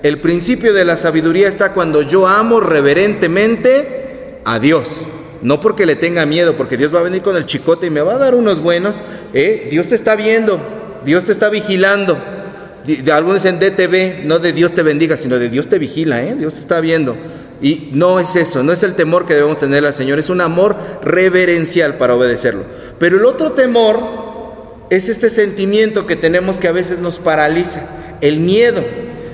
El 0.04 0.20
principio 0.20 0.74
de 0.74 0.86
la 0.86 0.98
sabiduría 0.98 1.48
está 1.48 1.74
cuando 1.74 2.02
yo 2.02 2.28
amo 2.28 2.60
reverentemente 2.60 4.40
a 4.46 4.60
Dios. 4.60 5.06
No 5.42 5.60
porque 5.60 5.86
le 5.86 5.96
tenga 5.96 6.26
miedo, 6.26 6.56
porque 6.56 6.78
Dios 6.78 6.94
va 6.94 7.00
a 7.00 7.04
venir 7.04 7.22
con 7.22 7.36
el 7.36 7.46
chicote 7.46 7.88
y 7.88 7.90
me 7.90 8.02
va 8.02 8.14
a 8.14 8.18
dar 8.18 8.36
unos 8.36 8.62
buenos. 8.62 8.98
¿eh? 9.34 9.68
Dios 9.70 9.88
te 9.88 9.96
está 9.96 10.16
viendo, 10.16 10.60
Dios 11.06 11.26
te 11.26 11.32
está 11.32 11.50
vigilando. 11.50 12.18
De, 12.86 13.12
algunos 13.12 13.44
dicen 13.44 13.60
DTV, 13.60 14.26
no 14.26 14.40
de 14.40 14.54
Dios 14.54 14.72
te 14.72 14.82
bendiga, 14.82 15.18
sino 15.18 15.38
de 15.38 15.50
Dios 15.50 15.68
te 15.68 15.78
vigila, 15.78 16.24
¿eh? 16.24 16.36
Dios 16.36 16.54
te 16.54 16.62
está 16.62 16.80
viendo. 16.80 17.18
Y 17.62 17.90
no 17.92 18.20
es 18.20 18.36
eso, 18.36 18.64
no 18.64 18.72
es 18.72 18.84
el 18.84 18.94
temor 18.94 19.26
que 19.26 19.34
debemos 19.34 19.58
tener 19.58 19.86
al 19.86 19.94
Señor, 19.94 20.20
es 20.20 20.30
un 20.30 20.42
amor 20.42 20.76
reverencial 21.04 21.96
para 21.96 22.16
obedecerlo. 22.16 22.64
Pero 23.00 23.18
el 23.18 23.26
otro 23.26 23.52
temor 23.52 24.00
es 24.90 25.10
este 25.10 25.30
sentimiento 25.30 26.06
que 26.06 26.16
tenemos 26.16 26.58
que 26.58 26.68
a 26.68 26.72
veces 26.72 27.00
nos 27.00 27.20
paraliza, 27.20 27.88
el 28.22 28.40
miedo. 28.40 28.84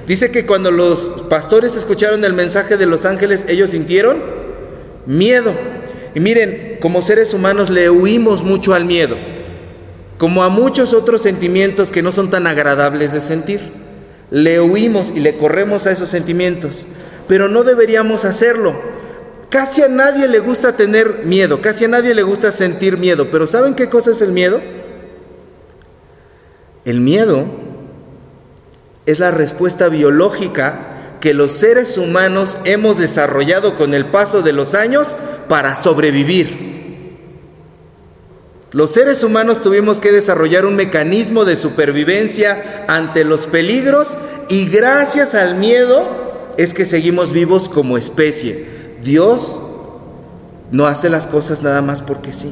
Dice 0.08 0.32
que 0.32 0.46
cuando 0.46 0.72
los 0.72 1.08
pastores 1.30 1.76
escucharon 1.76 2.26
el 2.26 2.34
mensaje 2.34 2.78
de 2.78 2.86
los 2.86 3.06
ángeles, 3.06 3.46
ellos 3.48 3.70
sintieron 3.70 4.18
miedo. 5.06 5.54
Y 6.16 6.20
miren, 6.20 6.78
como 6.82 7.02
seres 7.02 7.34
humanos 7.34 7.70
le 7.70 7.90
huimos 7.90 8.44
mucho 8.44 8.74
al 8.74 8.86
miedo 8.86 9.16
como 10.24 10.42
a 10.44 10.48
muchos 10.48 10.94
otros 10.94 11.22
sentimientos 11.22 11.92
que 11.92 12.02
no 12.02 12.14
son 12.14 12.30
tan 12.30 12.48
agradables 12.48 13.12
de 13.12 13.20
sentir. 13.20 13.60
Le 14.30 14.62
huimos 14.62 15.12
y 15.14 15.20
le 15.20 15.36
corremos 15.36 15.86
a 15.86 15.92
esos 15.92 16.10
sentimientos, 16.10 16.86
pero 17.28 17.50
no 17.50 17.64
deberíamos 17.64 18.24
hacerlo. 18.24 18.74
Casi 19.54 19.84
a 19.84 19.88
nadie 19.88 20.28
le 20.28 20.40
gusta 20.40 20.76
tener 20.76 21.26
miedo, 21.26 21.62
casi 21.62 21.86
a 21.86 21.88
nadie 21.88 22.16
le 22.16 22.24
gusta 22.24 22.52
sentir 22.52 22.98
miedo, 22.98 23.30
pero 23.30 23.46
¿saben 23.46 23.76
qué 23.76 23.88
cosa 23.88 24.10
es 24.10 24.22
el 24.22 24.32
miedo? 24.32 24.60
El 26.86 27.02
miedo 27.02 27.46
es 29.06 29.20
la 29.20 29.30
respuesta 29.30 29.90
biológica 29.90 31.18
que 31.22 31.36
los 31.36 31.52
seres 31.52 32.00
humanos 32.00 32.58
hemos 32.64 32.98
desarrollado 32.98 33.76
con 33.76 33.94
el 33.94 34.08
paso 34.08 34.42
de 34.42 34.54
los 34.54 34.74
años 34.74 35.16
para 35.48 35.76
sobrevivir. 35.76 37.20
Los 38.72 38.92
seres 38.92 39.24
humanos 39.24 39.62
tuvimos 39.62 40.00
que 40.00 40.12
desarrollar 40.12 40.66
un 40.66 40.76
mecanismo 40.76 41.46
de 41.46 41.58
supervivencia 41.58 42.86
ante 42.88 43.24
los 43.24 43.46
peligros 43.46 44.18
y 44.50 44.68
gracias 44.70 45.36
al 45.36 45.54
miedo 45.58 46.54
es 46.58 46.74
que 46.74 46.88
seguimos 46.88 47.32
vivos 47.32 47.70
como 47.70 48.00
especie. 48.00 48.73
Dios 49.04 49.58
no 50.72 50.88
hace 50.88 51.10
las 51.10 51.28
cosas 51.28 51.62
nada 51.62 51.82
más 51.82 52.02
porque 52.02 52.34
sí. 52.34 52.52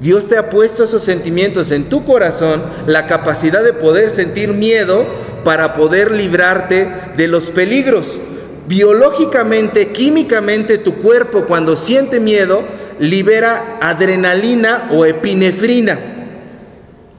Dios 0.00 0.28
te 0.28 0.36
ha 0.36 0.50
puesto 0.50 0.84
esos 0.84 1.02
sentimientos 1.02 1.70
en 1.70 1.88
tu 1.88 2.04
corazón, 2.04 2.62
la 2.86 3.06
capacidad 3.06 3.62
de 3.64 3.72
poder 3.72 4.10
sentir 4.10 4.52
miedo 4.52 5.06
para 5.44 5.72
poder 5.72 6.12
librarte 6.12 6.88
de 7.16 7.28
los 7.28 7.50
peligros. 7.50 8.20
Biológicamente, 8.68 9.88
químicamente, 9.88 10.78
tu 10.78 10.96
cuerpo 10.96 11.44
cuando 11.46 11.76
siente 11.76 12.20
miedo 12.20 12.62
libera 12.98 13.78
adrenalina 13.80 14.88
o 14.92 15.04
epinefrina. 15.04 15.98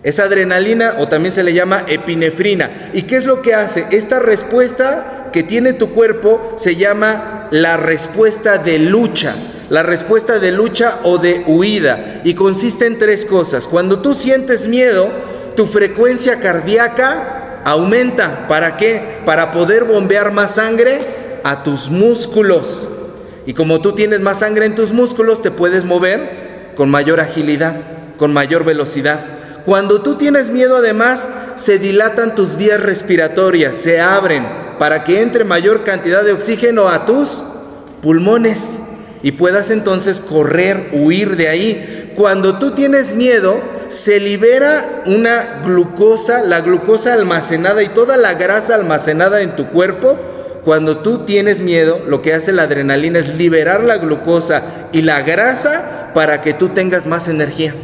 Esa 0.04 0.24
adrenalina 0.24 0.96
o 1.00 1.08
también 1.08 1.34
se 1.34 1.44
le 1.44 1.54
llama 1.54 1.84
epinefrina. 1.88 2.92
¿Y 2.94 3.04
qué 3.04 3.18
es 3.18 3.26
lo 3.26 3.42
que 3.42 3.56
hace? 3.56 3.88
Esta 3.92 4.20
respuesta 4.20 5.30
que 5.34 5.44
tiene 5.44 5.74
tu 5.74 5.90
cuerpo 5.90 6.54
se 6.58 6.76
llama 6.76 7.35
la 7.52 7.78
respuesta 7.78 8.58
de 8.58 8.80
lucha. 8.80 9.36
La 9.70 9.84
respuesta 9.84 10.40
de 10.40 10.52
lucha 10.52 11.00
o 11.04 11.18
de 11.18 11.44
huida. 11.48 12.22
Y 12.24 12.34
consiste 12.34 12.86
en 12.86 12.98
tres 12.98 13.26
cosas. 13.26 13.68
Cuando 13.68 14.00
tú 14.00 14.14
sientes 14.14 14.68
miedo, 14.68 15.10
tu 15.56 15.66
frecuencia 15.66 16.40
cardíaca 16.40 17.62
aumenta. 17.64 18.48
¿Para 18.48 18.78
qué? 18.78 19.20
Para 19.26 19.52
poder 19.52 19.86
bombear 19.86 20.32
más 20.32 20.56
sangre 20.56 21.02
a 21.44 21.64
tus 21.64 21.90
músculos. 21.90 22.88
Y 23.46 23.54
como 23.54 23.82
tú 23.82 23.94
tienes 23.94 24.22
más 24.22 24.40
sangre 24.40 24.66
en 24.66 24.76
tus 24.76 24.92
músculos, 24.92 25.42
te 25.42 25.52
puedes 25.52 25.86
mover 25.86 26.74
con 26.76 26.90
mayor 26.90 27.20
agilidad, 27.20 27.76
con 28.18 28.34
mayor 28.34 28.66
velocidad. 28.66 29.20
Cuando 29.66 30.02
tú 30.02 30.16
tienes 30.16 30.50
miedo 30.50 30.78
además, 30.78 31.28
se 31.56 31.80
dilatan 31.80 32.36
tus 32.36 32.56
vías 32.56 32.80
respiratorias, 32.80 33.76
se 33.76 34.00
abren 34.00 34.65
para 34.78 35.04
que 35.04 35.22
entre 35.22 35.44
mayor 35.44 35.84
cantidad 35.84 36.24
de 36.24 36.34
oxígeno 36.34 36.90
a 36.90 37.06
tus 37.06 37.44
pulmones 38.02 38.80
y 39.24 39.32
puedas 39.34 39.72
entonces 39.72 40.22
correr, 40.22 40.90
huir 40.94 41.36
de 41.36 41.48
ahí. 41.48 42.14
Cuando 42.16 42.60
tú 42.60 42.72
tienes 42.72 43.16
miedo, 43.16 43.60
se 43.88 44.20
libera 44.20 45.04
una 45.06 45.62
glucosa, 45.66 46.44
la 46.44 46.62
glucosa 46.62 47.14
almacenada 47.14 47.84
y 47.84 47.90
toda 47.90 48.18
la 48.18 48.34
grasa 48.34 48.76
almacenada 48.76 49.42
en 49.42 49.56
tu 49.56 49.68
cuerpo 49.68 50.18
cuando 50.66 50.98
tú 50.98 51.26
tienes 51.26 51.60
miedo, 51.60 52.02
lo 52.08 52.24
que 52.24 52.34
hace 52.34 52.52
la 52.52 52.64
adrenalina 52.64 53.20
es 53.20 53.38
liberar 53.38 53.84
la 53.84 53.98
glucosa 53.98 54.64
y 54.92 55.04
la 55.04 55.22
grasa 55.22 56.10
para 56.16 56.42
que 56.42 56.56
tú 56.56 56.70
tengas 56.70 57.06
más 57.06 57.28
energía. 57.28 57.76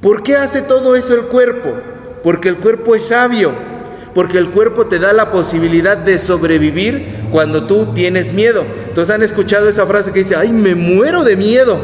¿Por 0.00 0.24
qué 0.24 0.36
hace 0.36 0.60
todo 0.60 0.96
eso 0.96 1.14
el 1.14 1.26
cuerpo? 1.26 1.72
Porque 2.24 2.48
el 2.48 2.56
cuerpo 2.56 2.96
es 2.96 3.06
sabio, 3.06 3.52
porque 4.14 4.38
el 4.38 4.50
cuerpo 4.50 4.86
te 4.86 4.98
da 4.98 5.12
la 5.12 5.30
posibilidad 5.30 5.96
de 5.96 6.18
sobrevivir 6.18 7.24
cuando 7.32 7.66
tú 7.66 7.92
tienes 7.94 8.32
miedo. 8.32 8.64
Entonces 8.88 9.14
han 9.14 9.22
escuchado 9.22 9.68
esa 9.68 9.86
frase 9.86 10.12
que 10.12 10.20
dice, 10.20 10.36
ay, 10.36 10.52
me 10.52 10.74
muero 10.74 11.24
de 11.24 11.36
miedo. 11.36 11.80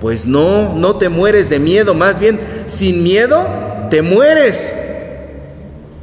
Pues 0.00 0.26
no, 0.26 0.74
no 0.74 0.96
te 0.96 1.08
mueres 1.08 1.48
de 1.50 1.60
miedo, 1.60 1.94
más 1.94 2.18
bien 2.18 2.40
sin 2.66 3.02
miedo 3.02 3.46
te 3.90 4.02
mueres. 4.02 4.74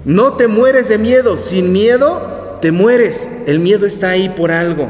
No 0.05 0.33
te 0.33 0.47
mueres 0.47 0.87
de 0.87 0.97
miedo, 0.97 1.37
sin 1.37 1.73
miedo 1.73 2.57
te 2.61 2.71
mueres. 2.71 3.27
El 3.47 3.59
miedo 3.59 3.85
está 3.85 4.11
ahí 4.11 4.29
por 4.29 4.51
algo. 4.51 4.89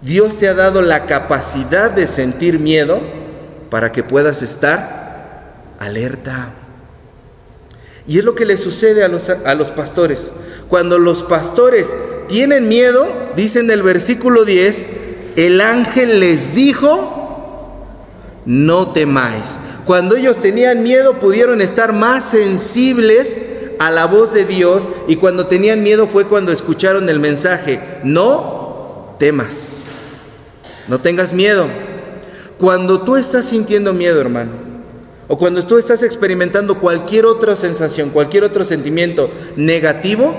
Dios 0.00 0.38
te 0.38 0.48
ha 0.48 0.54
dado 0.54 0.82
la 0.82 1.06
capacidad 1.06 1.90
de 1.90 2.06
sentir 2.06 2.60
miedo 2.60 3.00
para 3.70 3.90
que 3.90 4.04
puedas 4.04 4.42
estar 4.42 5.74
alerta. 5.78 6.52
Y 8.08 8.18
es 8.18 8.24
lo 8.24 8.34
que 8.34 8.44
le 8.44 8.56
sucede 8.56 9.02
a 9.02 9.08
los, 9.08 9.28
a 9.28 9.54
los 9.54 9.70
pastores. 9.70 10.32
Cuando 10.68 10.98
los 10.98 11.22
pastores 11.22 11.94
tienen 12.28 12.68
miedo, 12.68 13.06
dicen 13.34 13.70
el 13.70 13.82
versículo 13.82 14.44
10, 14.44 14.86
el 15.36 15.60
ángel 15.60 16.20
les 16.20 16.54
dijo, 16.54 17.26
no 18.46 18.92
temáis. 18.92 19.58
Cuando 19.84 20.16
ellos 20.16 20.38
tenían 20.38 20.82
miedo 20.82 21.18
pudieron 21.20 21.60
estar 21.60 21.92
más 21.92 22.24
sensibles 22.24 23.42
a 23.78 23.90
la 23.90 24.06
voz 24.06 24.32
de 24.32 24.44
Dios 24.44 24.88
y 25.06 25.16
cuando 25.16 25.46
tenían 25.46 25.82
miedo 25.82 26.06
fue 26.06 26.26
cuando 26.26 26.52
escucharon 26.52 27.08
el 27.08 27.20
mensaje, 27.20 27.80
no 28.04 29.16
temas, 29.18 29.84
no 30.88 31.00
tengas 31.00 31.32
miedo. 31.32 31.68
Cuando 32.58 33.02
tú 33.02 33.16
estás 33.16 33.46
sintiendo 33.46 33.92
miedo, 33.92 34.20
hermano, 34.20 34.65
o 35.28 35.38
cuando 35.38 35.62
tú 35.64 35.76
estás 35.78 36.02
experimentando 36.02 36.78
cualquier 36.78 37.26
otra 37.26 37.56
sensación, 37.56 38.10
cualquier 38.10 38.44
otro 38.44 38.64
sentimiento 38.64 39.30
negativo, 39.56 40.36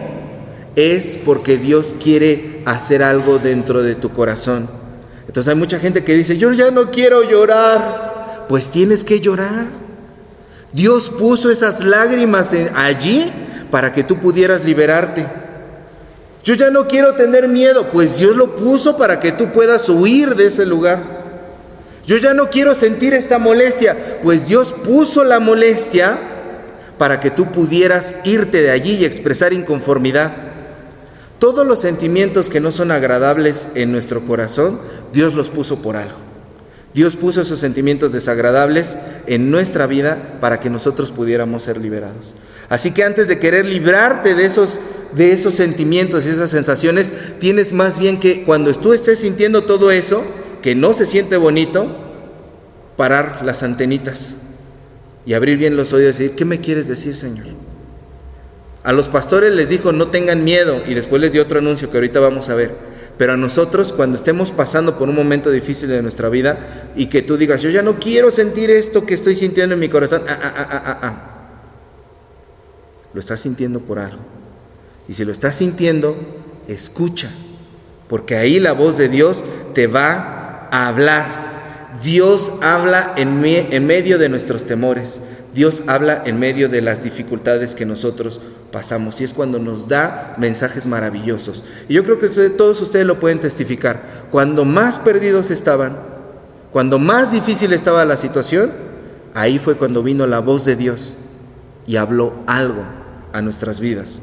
es 0.76 1.20
porque 1.26 1.58
Dios 1.58 1.96
quiere 2.02 2.62
hacer 2.66 3.04
algo 3.04 3.40
dentro 3.40 3.84
de 3.84 3.96
tu 3.96 4.12
corazón. 4.12 4.70
Entonces 5.28 5.52
hay 5.52 5.60
mucha 5.60 5.80
gente 5.80 6.04
que 6.04 6.14
dice, 6.14 6.38
yo 6.38 6.54
ya 6.54 6.72
no 6.72 6.90
quiero 6.90 7.24
llorar. 7.24 8.46
Pues 8.48 8.70
tienes 8.70 9.04
que 9.04 9.20
llorar. 9.20 9.68
Dios 10.72 11.10
puso 11.10 11.50
esas 11.50 11.84
lágrimas 11.84 12.56
allí 12.76 13.26
para 13.72 13.92
que 13.92 14.04
tú 14.04 14.20
pudieras 14.20 14.64
liberarte. 14.64 15.28
Yo 16.44 16.54
ya 16.54 16.70
no 16.70 16.88
quiero 16.88 17.16
tener 17.16 17.50
miedo, 17.50 17.90
pues 17.92 18.18
Dios 18.18 18.38
lo 18.38 18.56
puso 18.56 18.96
para 18.96 19.20
que 19.20 19.34
tú 19.34 19.52
puedas 19.52 19.90
huir 19.90 20.36
de 20.36 20.46
ese 20.46 20.66
lugar. 20.66 21.17
Yo 22.08 22.16
ya 22.18 22.34
no 22.34 22.50
quiero 22.50 22.74
sentir 22.74 23.14
esta 23.14 23.38
molestia, 23.38 24.20
pues 24.24 24.48
Dios 24.48 24.72
puso 24.72 25.26
la 25.26 25.42
molestia 25.42 26.18
para 26.98 27.20
que 27.20 27.30
tú 27.30 27.52
pudieras 27.52 28.16
irte 28.24 28.62
de 28.62 28.72
allí 28.72 28.96
y 28.96 29.06
expresar 29.06 29.52
inconformidad. 29.52 30.32
Todos 31.38 31.68
los 31.68 31.82
sentimientos 31.82 32.50
que 32.50 32.62
no 32.62 32.72
son 32.72 32.92
agradables 32.92 33.68
en 33.76 33.92
nuestro 33.92 34.26
corazón, 34.26 34.80
Dios 35.12 35.34
los 35.34 35.50
puso 35.50 35.82
por 35.82 35.98
algo. 35.98 36.18
Dios 36.94 37.18
puso 37.18 37.42
esos 37.42 37.60
sentimientos 37.60 38.14
desagradables 38.14 38.98
en 39.28 39.52
nuestra 39.52 39.86
vida 39.86 40.38
para 40.40 40.62
que 40.62 40.70
nosotros 40.70 41.12
pudiéramos 41.12 41.64
ser 41.64 41.78
liberados. 41.78 42.36
Así 42.70 42.92
que 42.92 43.04
antes 43.04 43.28
de 43.28 43.38
querer 43.38 43.66
librarte 43.66 44.34
de 44.34 44.46
esos, 44.46 44.80
de 45.14 45.34
esos 45.34 45.54
sentimientos 45.54 46.26
y 46.26 46.30
esas 46.30 46.50
sensaciones, 46.52 47.12
tienes 47.40 47.74
más 47.74 48.00
bien 48.00 48.20
que 48.20 48.44
cuando 48.46 48.74
tú 48.74 48.94
estés 48.94 49.20
sintiendo 49.20 49.66
todo 49.66 49.92
eso, 49.92 50.24
que 50.68 50.76
no 50.76 50.94
se 50.94 51.06
siente 51.06 51.38
bonito, 51.38 51.88
parar 52.98 53.40
las 53.46 53.64
antenitas 53.64 54.36
y 55.26 55.34
abrir 55.34 55.58
bien 55.58 55.78
los 55.78 55.94
oídos 55.94 56.20
y 56.20 56.24
decir, 56.24 56.36
¿qué 56.36 56.44
me 56.44 56.60
quieres 56.60 56.90
decir, 56.90 57.16
Señor? 57.16 57.46
A 58.84 58.92
los 58.92 59.08
pastores 59.08 59.54
les 59.54 59.70
dijo, 59.70 59.94
no 59.94 60.10
tengan 60.10 60.44
miedo, 60.44 60.84
y 60.86 60.94
después 60.94 61.22
les 61.22 61.32
dio 61.32 61.42
otro 61.42 61.60
anuncio 61.60 61.90
que 61.90 61.96
ahorita 61.96 62.20
vamos 62.20 62.50
a 62.50 62.56
ver. 62.56 62.76
Pero 63.18 63.32
a 63.32 63.38
nosotros, 63.38 63.94
cuando 63.94 64.18
estemos 64.18 64.52
pasando 64.52 64.98
por 64.98 65.08
un 65.08 65.16
momento 65.16 65.52
difícil 65.52 65.88
de 65.88 66.02
nuestra 66.02 66.28
vida 66.28 66.92
y 66.98 67.06
que 67.06 67.22
tú 67.22 67.38
digas, 67.38 67.62
yo 67.62 67.70
ya 67.70 67.82
no 67.82 67.98
quiero 67.98 68.30
sentir 68.30 68.70
esto 68.70 69.06
que 69.06 69.14
estoy 69.14 69.36
sintiendo 69.36 69.76
en 69.76 69.80
mi 69.80 69.88
corazón, 69.88 70.24
ah, 70.28 70.38
ah, 70.44 71.00
ah, 71.02 71.50
lo 73.14 73.22
estás 73.22 73.40
sintiendo 73.40 73.80
por 73.80 74.00
algo. 74.00 74.20
Y 75.08 75.14
si 75.14 75.24
lo 75.24 75.32
estás 75.32 75.56
sintiendo, 75.56 76.18
escucha, 76.68 77.32
porque 78.10 78.36
ahí 78.36 78.60
la 78.60 78.74
voz 78.74 78.98
de 78.98 79.08
Dios 79.08 79.46
te 79.74 79.88
va 79.88 80.37
a 80.72 80.88
hablar. 80.88 81.48
Dios 82.04 82.52
habla 82.62 83.14
en, 83.18 83.44
en 83.46 83.88
medio 83.88 84.18
de 84.18 84.30
nuestros 84.30 84.66
temores. 84.66 85.22
Dios 85.54 85.84
habla 85.88 86.22
en 86.26 86.38
medio 86.38 86.70
de 86.70 86.82
las 86.82 87.04
dificultades 87.04 87.74
que 87.74 87.86
nosotros 87.86 88.40
pasamos 88.72 89.20
y 89.22 89.24
es 89.24 89.34
cuando 89.34 89.58
nos 89.58 89.88
da 89.88 90.36
mensajes 90.38 90.86
maravillosos. 90.86 91.64
Y 91.90 91.96
yo 91.96 92.04
creo 92.04 92.20
que 92.20 92.28
todos 92.50 92.80
ustedes 92.82 93.06
lo 93.06 93.20
pueden 93.20 93.40
testificar. 93.40 94.04
Cuando 94.30 94.66
más 94.66 95.00
perdidos 95.00 95.50
estaban, 95.50 95.98
cuando 96.72 97.00
más 97.00 97.32
difícil 97.32 97.74
estaba 97.74 98.06
la 98.06 98.18
situación, 98.18 98.72
ahí 99.34 99.58
fue 99.58 99.78
cuando 99.78 100.04
vino 100.04 100.28
la 100.28 100.40
voz 100.40 100.66
de 100.66 100.76
Dios 100.76 101.16
y 101.88 101.96
habló 101.96 102.34
algo 102.46 102.84
a 103.34 103.42
nuestras 103.42 103.80
vidas. 103.80 104.22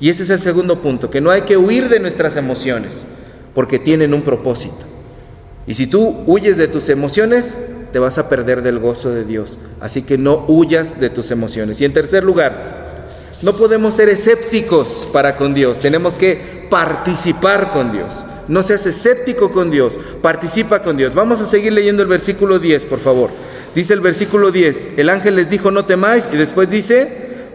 Y 0.00 0.08
ese 0.08 0.24
es 0.24 0.30
el 0.30 0.40
segundo 0.40 0.82
punto, 0.82 1.10
que 1.10 1.20
no 1.20 1.30
hay 1.30 1.42
que 1.42 1.56
huir 1.56 1.88
de 1.88 2.00
nuestras 2.00 2.34
emociones, 2.36 3.04
porque 3.54 3.78
tienen 3.78 4.14
un 4.14 4.22
propósito. 4.22 4.91
Y 5.66 5.74
si 5.74 5.86
tú 5.86 6.22
huyes 6.26 6.56
de 6.56 6.68
tus 6.68 6.88
emociones, 6.88 7.58
te 7.92 7.98
vas 7.98 8.18
a 8.18 8.28
perder 8.28 8.62
del 8.62 8.78
gozo 8.78 9.10
de 9.10 9.24
Dios. 9.24 9.58
Así 9.80 10.02
que 10.02 10.18
no 10.18 10.44
huyas 10.48 10.98
de 10.98 11.10
tus 11.10 11.30
emociones. 11.30 11.80
Y 11.80 11.84
en 11.84 11.92
tercer 11.92 12.24
lugar, 12.24 13.06
no 13.42 13.56
podemos 13.56 13.94
ser 13.94 14.08
escépticos 14.08 15.08
para 15.12 15.36
con 15.36 15.54
Dios. 15.54 15.78
Tenemos 15.78 16.16
que 16.16 16.66
participar 16.70 17.72
con 17.72 17.92
Dios. 17.92 18.24
No 18.48 18.62
seas 18.62 18.86
escéptico 18.86 19.52
con 19.52 19.70
Dios, 19.70 19.98
participa 20.20 20.82
con 20.82 20.96
Dios. 20.96 21.14
Vamos 21.14 21.40
a 21.40 21.46
seguir 21.46 21.72
leyendo 21.72 22.02
el 22.02 22.08
versículo 22.08 22.58
10, 22.58 22.86
por 22.86 22.98
favor. 22.98 23.30
Dice 23.74 23.94
el 23.94 24.00
versículo 24.00 24.50
10, 24.50 24.90
el 24.96 25.08
ángel 25.08 25.36
les 25.36 25.48
dijo, 25.48 25.70
no 25.70 25.84
temáis, 25.84 26.28
y 26.32 26.36
después 26.36 26.68
dice, 26.68 27.08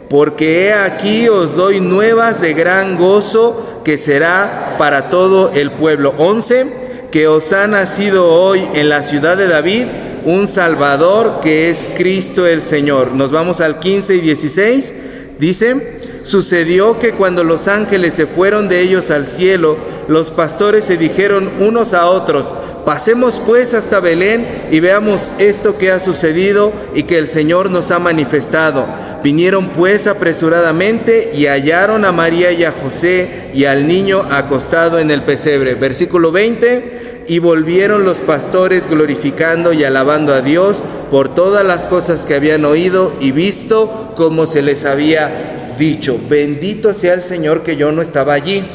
porque 0.09 0.67
he 0.67 0.73
aquí 0.73 1.27
os 1.27 1.55
doy 1.55 1.81
nuevas 1.81 2.41
de 2.41 2.53
gran 2.53 2.97
gozo 2.97 3.81
que 3.83 3.97
será 3.97 4.75
para 4.77 5.09
todo 5.09 5.51
el 5.53 5.71
pueblo. 5.71 6.13
11, 6.17 6.86
que 7.17 7.27
os 7.27 7.51
ha 7.51 7.65
nacido 7.65 8.31
hoy 8.31 8.63
en 8.75 8.89
la 8.89 9.01
ciudad 9.01 9.37
de 9.37 9.47
David 9.47 9.87
un 10.23 10.47
Salvador 10.47 11.39
que 11.41 11.71
es 11.71 11.83
Cristo 11.97 12.45
el 12.45 12.61
Señor. 12.61 13.13
Nos 13.13 13.31
vamos 13.31 13.59
al 13.59 13.79
15 13.79 14.17
y 14.17 14.21
16. 14.21 14.93
Dice, 15.39 15.99
sucedió 16.21 16.99
que 16.99 17.13
cuando 17.13 17.43
los 17.43 17.67
ángeles 17.67 18.13
se 18.13 18.27
fueron 18.27 18.69
de 18.69 18.81
ellos 18.81 19.09
al 19.09 19.25
cielo, 19.25 19.77
los 20.07 20.29
pastores 20.29 20.83
se 20.83 20.97
dijeron 20.97 21.49
unos 21.59 21.95
a 21.95 22.05
otros, 22.05 22.53
pasemos 22.85 23.41
pues 23.43 23.73
hasta 23.73 23.99
Belén 23.99 24.45
y 24.69 24.79
veamos 24.79 25.33
esto 25.39 25.75
que 25.79 25.89
ha 25.89 25.99
sucedido 25.99 26.71
y 26.93 27.01
que 27.01 27.17
el 27.17 27.27
Señor 27.27 27.71
nos 27.71 27.89
ha 27.89 27.97
manifestado. 27.97 28.85
Vinieron 29.23 29.71
pues 29.71 30.05
apresuradamente 30.05 31.31
y 31.33 31.47
hallaron 31.47 32.05
a 32.05 32.11
María 32.11 32.51
y 32.51 32.63
a 32.63 32.71
José 32.71 33.49
y 33.55 33.65
al 33.65 33.87
niño 33.87 34.23
acostado 34.29 34.99
en 34.99 35.09
el 35.09 35.23
pesebre. 35.23 35.73
Versículo 35.73 36.31
20 36.31 36.96
y 37.27 37.39
volvieron 37.39 38.05
los 38.05 38.19
pastores 38.19 38.87
glorificando 38.87 39.73
y 39.73 39.83
alabando 39.83 40.33
a 40.33 40.41
Dios 40.41 40.83
por 41.11 41.33
todas 41.33 41.65
las 41.65 41.85
cosas 41.85 42.25
que 42.25 42.35
habían 42.35 42.63
oído 42.65 43.13
y 43.19 43.31
visto 43.31 44.13
como 44.15 44.47
se 44.47 44.61
les 44.61 44.85
había 44.85 45.75
dicho. 45.77 46.19
Bendito 46.29 46.93
sea 46.93 47.13
el 47.13 47.23
Señor 47.23 47.63
que 47.63 47.75
yo 47.75 47.91
no 47.91 48.01
estaba 48.01 48.33
allí. 48.33 48.65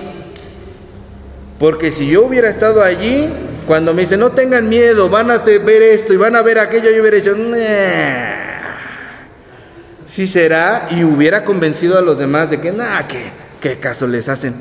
Porque 1.59 1.93
si 1.93 2.11
yo 2.11 2.27
hubiera 2.27 2.51
estado 2.51 2.83
allí, 2.83 3.29
cuando 3.67 3.95
me 3.95 4.03
dicen, 4.03 4.21
no 4.21 4.33
tengan 4.33 4.69
miedo, 4.69 5.09
van 5.09 5.31
a 5.31 5.39
ver 5.39 5.83
esto 5.83 6.13
y 6.13 6.17
van 6.17 6.37
a 6.37 6.43
ver 6.43 6.59
aquello, 6.59 6.91
yo 6.91 7.01
hubiera 7.01 7.17
dicho, 7.17 7.37
si 10.05 10.27
será, 10.27 10.89
y 10.91 11.05
hubiera 11.05 11.45
convencido 11.45 11.97
a 11.97 12.01
los 12.01 12.19
demás 12.19 12.51
de 12.51 12.61
que, 12.61 12.73
nada, 12.73 13.07
¿qué, 13.07 13.31
¿qué 13.61 13.79
caso 13.79 14.09
les 14.09 14.29
hacen? 14.29 14.55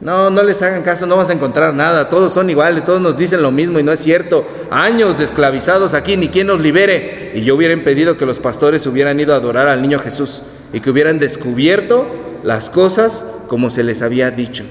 No, 0.00 0.30
no 0.30 0.42
les 0.44 0.62
hagan 0.62 0.82
caso, 0.82 1.06
no 1.06 1.16
vas 1.16 1.28
a 1.28 1.32
encontrar 1.32 1.74
nada. 1.74 2.08
Todos 2.08 2.32
son 2.32 2.48
iguales, 2.50 2.84
todos 2.84 3.00
nos 3.00 3.16
dicen 3.16 3.42
lo 3.42 3.50
mismo 3.50 3.80
y 3.80 3.82
no 3.82 3.90
es 3.90 3.98
cierto. 3.98 4.46
Años 4.70 5.18
de 5.18 5.24
esclavizados 5.24 5.92
aquí, 5.94 6.16
ni 6.16 6.28
quien 6.28 6.46
nos 6.46 6.60
libere. 6.60 7.32
Y 7.34 7.42
yo 7.42 7.56
hubiera 7.56 7.74
impedido 7.74 8.16
que 8.16 8.26
los 8.26 8.38
pastores 8.38 8.86
hubieran 8.86 9.18
ido 9.18 9.34
a 9.34 9.38
adorar 9.38 9.68
al 9.68 9.82
niño 9.82 9.98
Jesús 9.98 10.42
y 10.72 10.80
que 10.80 10.90
hubieran 10.90 11.18
descubierto 11.18 12.06
las 12.44 12.70
cosas 12.70 13.24
como 13.48 13.70
se 13.70 13.82
les 13.82 14.02
había 14.02 14.30
dicho. 14.30 14.64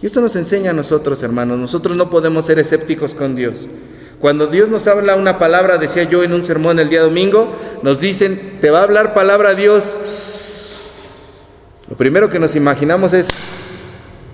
Y 0.00 0.06
esto 0.06 0.20
nos 0.20 0.36
enseña 0.36 0.70
a 0.70 0.74
nosotros, 0.74 1.22
hermanos. 1.22 1.58
Nosotros 1.58 1.96
no 1.96 2.08
podemos 2.08 2.46
ser 2.46 2.58
escépticos 2.58 3.14
con 3.14 3.34
Dios. 3.34 3.66
Cuando 4.20 4.46
Dios 4.46 4.68
nos 4.68 4.86
habla 4.86 5.16
una 5.16 5.38
palabra, 5.38 5.78
decía 5.78 6.04
yo 6.04 6.22
en 6.22 6.32
un 6.32 6.44
sermón 6.44 6.78
el 6.78 6.88
día 6.88 7.02
domingo, 7.02 7.48
nos 7.82 8.00
dicen, 8.00 8.58
te 8.60 8.70
va 8.70 8.80
a 8.80 8.82
hablar 8.82 9.14
palabra 9.14 9.54
Dios. 9.54 9.98
Lo 11.88 11.96
primero 11.96 12.28
que 12.28 12.38
nos 12.38 12.54
imaginamos 12.54 13.12
es, 13.14 13.28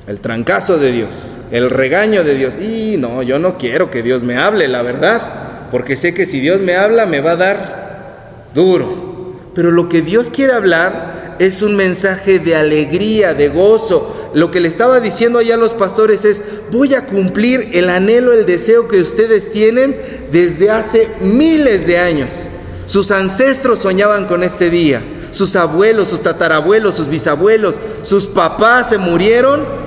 el 0.07 0.21
trancazo 0.21 0.79
de 0.79 0.93
Dios, 0.93 1.37
el 1.51 1.71
regaño 1.71 2.23
de 2.23 2.35
Dios. 2.35 2.57
Y 2.57 2.97
no, 2.97 3.23
yo 3.23 3.39
no 3.39 3.59
quiero 3.59 3.91
que 3.91 4.03
Dios 4.03 4.23
me 4.23 4.37
hable, 4.37 4.69
la 4.69 4.83
verdad, 4.83 5.69
porque 5.71 5.97
sé 5.97 6.15
que 6.15 6.27
si 6.27 6.41
Dios 6.41 6.61
me 6.61 6.77
habla 6.77 7.07
me 7.07 7.21
va 7.21 7.33
a 7.33 7.37
dar 7.37 8.49
duro. 8.55 9.35
Pero 9.55 9.71
lo 9.71 9.89
que 9.89 10.03
Dios 10.03 10.31
quiere 10.31 10.53
hablar 10.53 11.37
es 11.39 11.63
un 11.63 11.77
mensaje 11.77 12.39
de 12.39 12.55
alegría, 12.55 13.35
de 13.35 13.49
gozo. 13.49 14.31
Lo 14.33 14.51
que 14.51 14.61
le 14.61 14.69
estaba 14.69 15.01
diciendo 15.01 15.39
allá 15.39 15.55
a 15.55 15.59
los 15.59 15.73
pastores 15.73 16.25
es, 16.25 16.43
voy 16.71 16.95
a 16.95 17.07
cumplir 17.07 17.71
el 17.73 17.91
anhelo, 17.91 18.33
el 18.33 18.47
deseo 18.47 18.87
que 18.87 19.01
ustedes 19.01 19.51
tienen 19.51 19.97
desde 20.31 20.71
hace 20.71 21.09
miles 21.21 21.87
de 21.87 21.99
años. 21.99 22.47
Sus 22.87 23.11
ancestros 23.11 23.81
soñaban 23.81 24.27
con 24.27 24.45
este 24.45 24.71
día, 24.71 25.03
sus 25.33 25.57
abuelos, 25.57 26.09
sus 26.09 26.23
tatarabuelos, 26.23 26.95
sus 26.95 27.09
bisabuelos, 27.09 27.81
sus 28.03 28.27
papás 28.27 28.91
se 28.91 28.99
murieron 28.99 29.86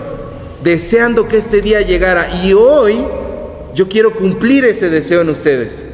deseando 0.64 1.28
que 1.28 1.38
este 1.38 1.62
día 1.62 1.82
llegara. 1.82 2.30
Y 2.44 2.54
hoy 2.54 2.98
yo 3.74 3.88
quiero 3.88 4.14
cumplir 4.14 4.66
ese 4.66 4.90
deseo 4.90 5.22
en 5.22 5.30
ustedes. 5.30 5.86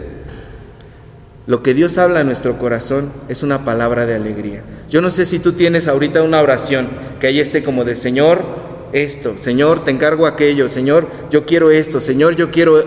Lo 1.48 1.62
que 1.62 1.76
Dios 1.76 1.98
habla 2.00 2.22
en 2.22 2.28
nuestro 2.28 2.58
corazón 2.58 3.12
es 3.30 3.44
una 3.44 3.64
palabra 3.64 4.06
de 4.06 4.16
alegría. 4.16 4.64
Yo 4.90 5.02
no 5.02 5.12
sé 5.12 5.28
si 5.28 5.38
tú 5.38 5.54
tienes 5.54 5.88
ahorita 5.88 6.24
una 6.24 6.42
oración 6.42 6.88
que 7.20 7.28
ahí 7.28 7.40
esté 7.40 7.64
como 7.64 7.84
de 7.84 7.96
Señor, 7.96 8.44
esto, 8.94 9.38
Señor, 9.38 9.84
te 9.84 9.92
encargo 9.92 10.26
aquello, 10.26 10.70
Señor, 10.70 11.08
yo 11.30 11.46
quiero 11.46 11.70
esto, 11.70 12.00
Señor, 12.00 12.36
yo 12.36 12.50
quiero 12.50 12.84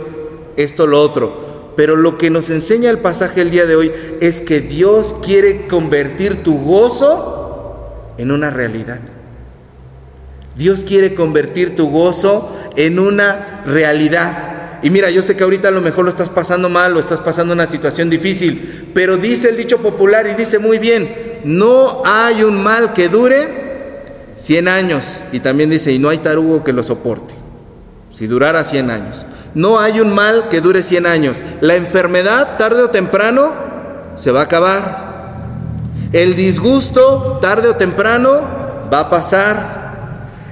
esto, 0.56 0.86
lo 0.86 1.00
otro. 1.00 1.72
Pero 1.76 1.94
lo 1.94 2.18
que 2.18 2.30
nos 2.30 2.50
enseña 2.50 2.90
el 2.90 2.98
pasaje 2.98 3.42
el 3.42 3.50
día 3.50 3.66
de 3.66 3.76
hoy 3.76 3.92
es 4.20 4.40
que 4.40 4.60
Dios 4.60 5.14
quiere 5.24 5.68
convertir 5.68 6.42
tu 6.42 6.58
gozo 6.58 8.14
en 8.18 8.32
una 8.32 8.50
realidad. 8.50 9.00
Dios 10.58 10.82
quiere 10.82 11.14
convertir 11.14 11.76
tu 11.76 11.88
gozo 11.88 12.54
en 12.76 12.98
una 12.98 13.62
realidad. 13.64 14.80
Y 14.82 14.90
mira, 14.90 15.08
yo 15.08 15.22
sé 15.22 15.36
que 15.36 15.44
ahorita 15.44 15.68
a 15.68 15.70
lo 15.70 15.80
mejor 15.80 16.04
lo 16.04 16.10
estás 16.10 16.28
pasando 16.28 16.68
mal 16.68 16.96
o 16.96 17.00
estás 17.00 17.20
pasando 17.20 17.52
una 17.52 17.66
situación 17.66 18.10
difícil, 18.10 18.90
pero 18.92 19.16
dice 19.16 19.50
el 19.50 19.56
dicho 19.56 19.78
popular 19.78 20.26
y 20.26 20.34
dice 20.34 20.58
muy 20.58 20.78
bien, 20.78 21.40
no 21.44 22.02
hay 22.04 22.42
un 22.42 22.60
mal 22.60 22.92
que 22.92 23.08
dure 23.08 24.32
100 24.34 24.66
años. 24.68 25.22
Y 25.30 25.40
también 25.40 25.70
dice, 25.70 25.92
y 25.92 26.00
no 26.00 26.08
hay 26.08 26.18
tarugo 26.18 26.64
que 26.64 26.72
lo 26.72 26.82
soporte, 26.82 27.34
si 28.12 28.26
durara 28.26 28.64
100 28.64 28.90
años. 28.90 29.26
No 29.54 29.78
hay 29.78 30.00
un 30.00 30.12
mal 30.12 30.48
que 30.48 30.60
dure 30.60 30.82
100 30.82 31.06
años. 31.06 31.40
La 31.60 31.76
enfermedad, 31.76 32.58
tarde 32.58 32.82
o 32.82 32.90
temprano, 32.90 33.52
se 34.16 34.32
va 34.32 34.40
a 34.40 34.44
acabar. 34.44 35.08
El 36.12 36.34
disgusto, 36.34 37.38
tarde 37.40 37.68
o 37.68 37.76
temprano, 37.76 38.40
va 38.92 39.00
a 39.00 39.10
pasar. 39.10 39.77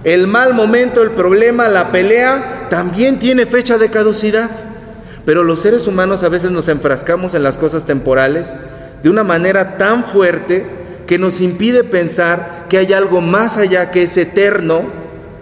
El 0.07 0.29
mal 0.29 0.55
momento, 0.55 1.03
el 1.03 1.11
problema, 1.11 1.67
la 1.67 1.91
pelea, 1.91 2.69
también 2.71 3.19
tiene 3.19 3.45
fecha 3.45 3.77
de 3.77 3.91
caducidad. 3.91 4.49
Pero 5.25 5.43
los 5.43 5.59
seres 5.59 5.89
humanos 5.89 6.23
a 6.23 6.29
veces 6.29 6.53
nos 6.53 6.69
enfrascamos 6.69 7.35
en 7.35 7.43
las 7.43 7.59
cosas 7.59 7.87
temporales 7.87 8.55
de 9.03 9.11
una 9.11 9.25
manera 9.25 9.77
tan 9.79 10.05
fuerte 10.05 10.65
que 11.09 11.19
nos 11.19 11.41
impide 11.41 11.83
pensar 11.83 12.67
que 12.69 12.79
hay 12.79 12.93
algo 12.93 13.21
más 13.21 13.57
allá 13.57 13.91
que 13.91 14.05
es 14.05 14.17
eterno 14.17 14.85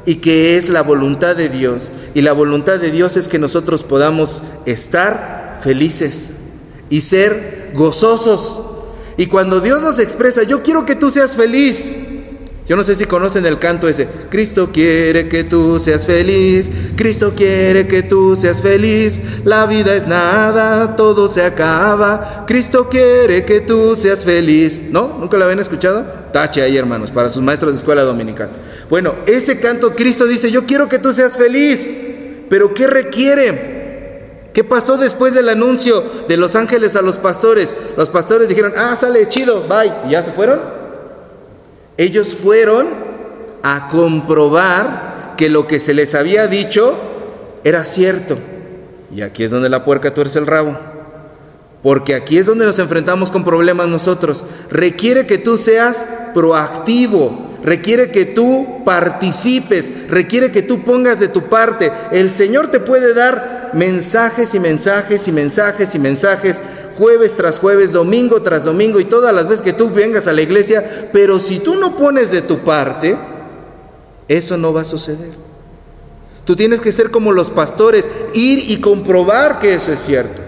y 0.06 0.14
que 0.16 0.56
es 0.56 0.70
la 0.70 0.82
voluntad 0.82 1.36
de 1.36 1.50
Dios. 1.50 1.92
Y 2.14 2.22
la 2.22 2.32
voluntad 2.32 2.78
de 2.78 2.90
Dios 2.90 3.18
es 3.18 3.28
que 3.28 3.38
nosotros 3.38 3.84
podamos 3.84 4.42
estar 4.64 5.58
felices 5.60 6.36
y 6.88 7.02
ser 7.02 7.70
gozosos. 7.74 8.62
Y 9.18 9.26
cuando 9.26 9.60
Dios 9.60 9.82
nos 9.82 9.98
expresa, 9.98 10.42
yo 10.42 10.62
quiero 10.62 10.86
que 10.86 10.94
tú 10.94 11.10
seas 11.10 11.36
feliz, 11.36 11.94
yo 12.66 12.76
no 12.76 12.82
sé 12.82 12.96
si 12.96 13.04
conocen 13.04 13.44
el 13.44 13.58
canto 13.58 13.88
ese. 13.88 14.08
Cristo 14.30 14.70
quiere 14.72 15.28
que 15.28 15.44
tú 15.44 15.78
seas 15.78 16.06
feliz. 16.06 16.70
Cristo 16.96 17.34
quiere 17.36 17.86
que 17.86 18.02
tú 18.02 18.36
seas 18.36 18.62
feliz. 18.62 19.20
La 19.44 19.66
vida 19.66 19.94
es 19.94 20.06
nada, 20.06 20.96
todo 20.96 21.28
se 21.28 21.44
acaba. 21.44 22.44
Cristo 22.46 22.88
quiere 22.88 23.44
que 23.44 23.60
tú 23.60 23.94
seas 23.96 24.24
feliz. 24.24 24.80
¿No? 24.90 25.18
¿Nunca 25.20 25.36
lo 25.36 25.44
habían 25.44 25.60
escuchado? 25.60 26.06
Tache 26.32 26.62
ahí, 26.62 26.78
hermanos, 26.78 27.10
para 27.10 27.28
sus 27.28 27.42
maestros 27.42 27.72
de 27.72 27.78
escuela 27.78 28.02
dominical. 28.02 28.48
Bueno, 28.88 29.14
ese 29.26 29.60
canto 29.60 29.94
Cristo 29.94 30.24
dice, 30.24 30.50
yo 30.50 30.64
quiero 30.64 30.88
que 30.88 30.98
tú 30.98 31.12
seas 31.12 31.36
feliz. 31.36 31.90
Pero 32.48 32.72
¿qué 32.72 32.86
requiere? 32.86 33.74
¿Qué 34.54 34.64
pasó 34.64 34.96
después 34.96 35.34
del 35.34 35.50
anuncio 35.50 36.02
de 36.28 36.38
los 36.38 36.56
ángeles 36.56 36.96
a 36.96 37.02
los 37.02 37.18
pastores? 37.18 37.74
Los 37.98 38.08
pastores 38.08 38.48
dijeron, 38.48 38.72
ah, 38.74 38.96
sale 38.96 39.28
chido, 39.28 39.64
bye. 39.68 39.92
¿Y 40.06 40.12
ya 40.12 40.22
se 40.22 40.30
fueron? 40.32 40.73
Ellos 41.96 42.34
fueron 42.34 42.88
a 43.62 43.88
comprobar 43.88 45.34
que 45.36 45.48
lo 45.48 45.66
que 45.66 45.80
se 45.80 45.94
les 45.94 46.14
había 46.14 46.46
dicho 46.46 46.96
era 47.64 47.84
cierto. 47.84 48.38
Y 49.14 49.22
aquí 49.22 49.44
es 49.44 49.50
donde 49.50 49.68
la 49.68 49.84
puerca 49.84 50.12
tuerce 50.12 50.38
el 50.38 50.46
rabo. 50.46 50.76
Porque 51.82 52.14
aquí 52.14 52.38
es 52.38 52.46
donde 52.46 52.64
nos 52.64 52.78
enfrentamos 52.78 53.30
con 53.30 53.44
problemas 53.44 53.88
nosotros. 53.88 54.44
Requiere 54.70 55.26
que 55.26 55.38
tú 55.38 55.56
seas 55.56 56.06
proactivo, 56.32 57.58
requiere 57.62 58.10
que 58.10 58.24
tú 58.24 58.82
participes, 58.84 60.08
requiere 60.08 60.50
que 60.50 60.62
tú 60.62 60.82
pongas 60.82 61.20
de 61.20 61.28
tu 61.28 61.42
parte. 61.42 61.92
El 62.10 62.30
Señor 62.30 62.70
te 62.70 62.80
puede 62.80 63.14
dar 63.14 63.70
mensajes 63.74 64.54
y 64.54 64.60
mensajes 64.60 65.28
y 65.28 65.32
mensajes 65.32 65.94
y 65.94 65.98
mensajes 65.98 66.62
jueves 66.96 67.34
tras 67.36 67.58
jueves, 67.58 67.92
domingo 67.92 68.42
tras 68.42 68.64
domingo 68.64 69.00
y 69.00 69.04
todas 69.04 69.34
las 69.34 69.48
veces 69.48 69.62
que 69.62 69.72
tú 69.72 69.90
vengas 69.90 70.26
a 70.26 70.32
la 70.32 70.42
iglesia, 70.42 71.08
pero 71.12 71.40
si 71.40 71.58
tú 71.58 71.76
no 71.76 71.96
pones 71.96 72.30
de 72.30 72.42
tu 72.42 72.60
parte, 72.60 73.18
eso 74.28 74.56
no 74.56 74.72
va 74.72 74.82
a 74.82 74.84
suceder. 74.84 75.32
Tú 76.44 76.56
tienes 76.56 76.80
que 76.80 76.92
ser 76.92 77.10
como 77.10 77.32
los 77.32 77.50
pastores, 77.50 78.08
ir 78.34 78.70
y 78.70 78.80
comprobar 78.80 79.58
que 79.58 79.74
eso 79.74 79.92
es 79.92 80.00
cierto. 80.00 80.42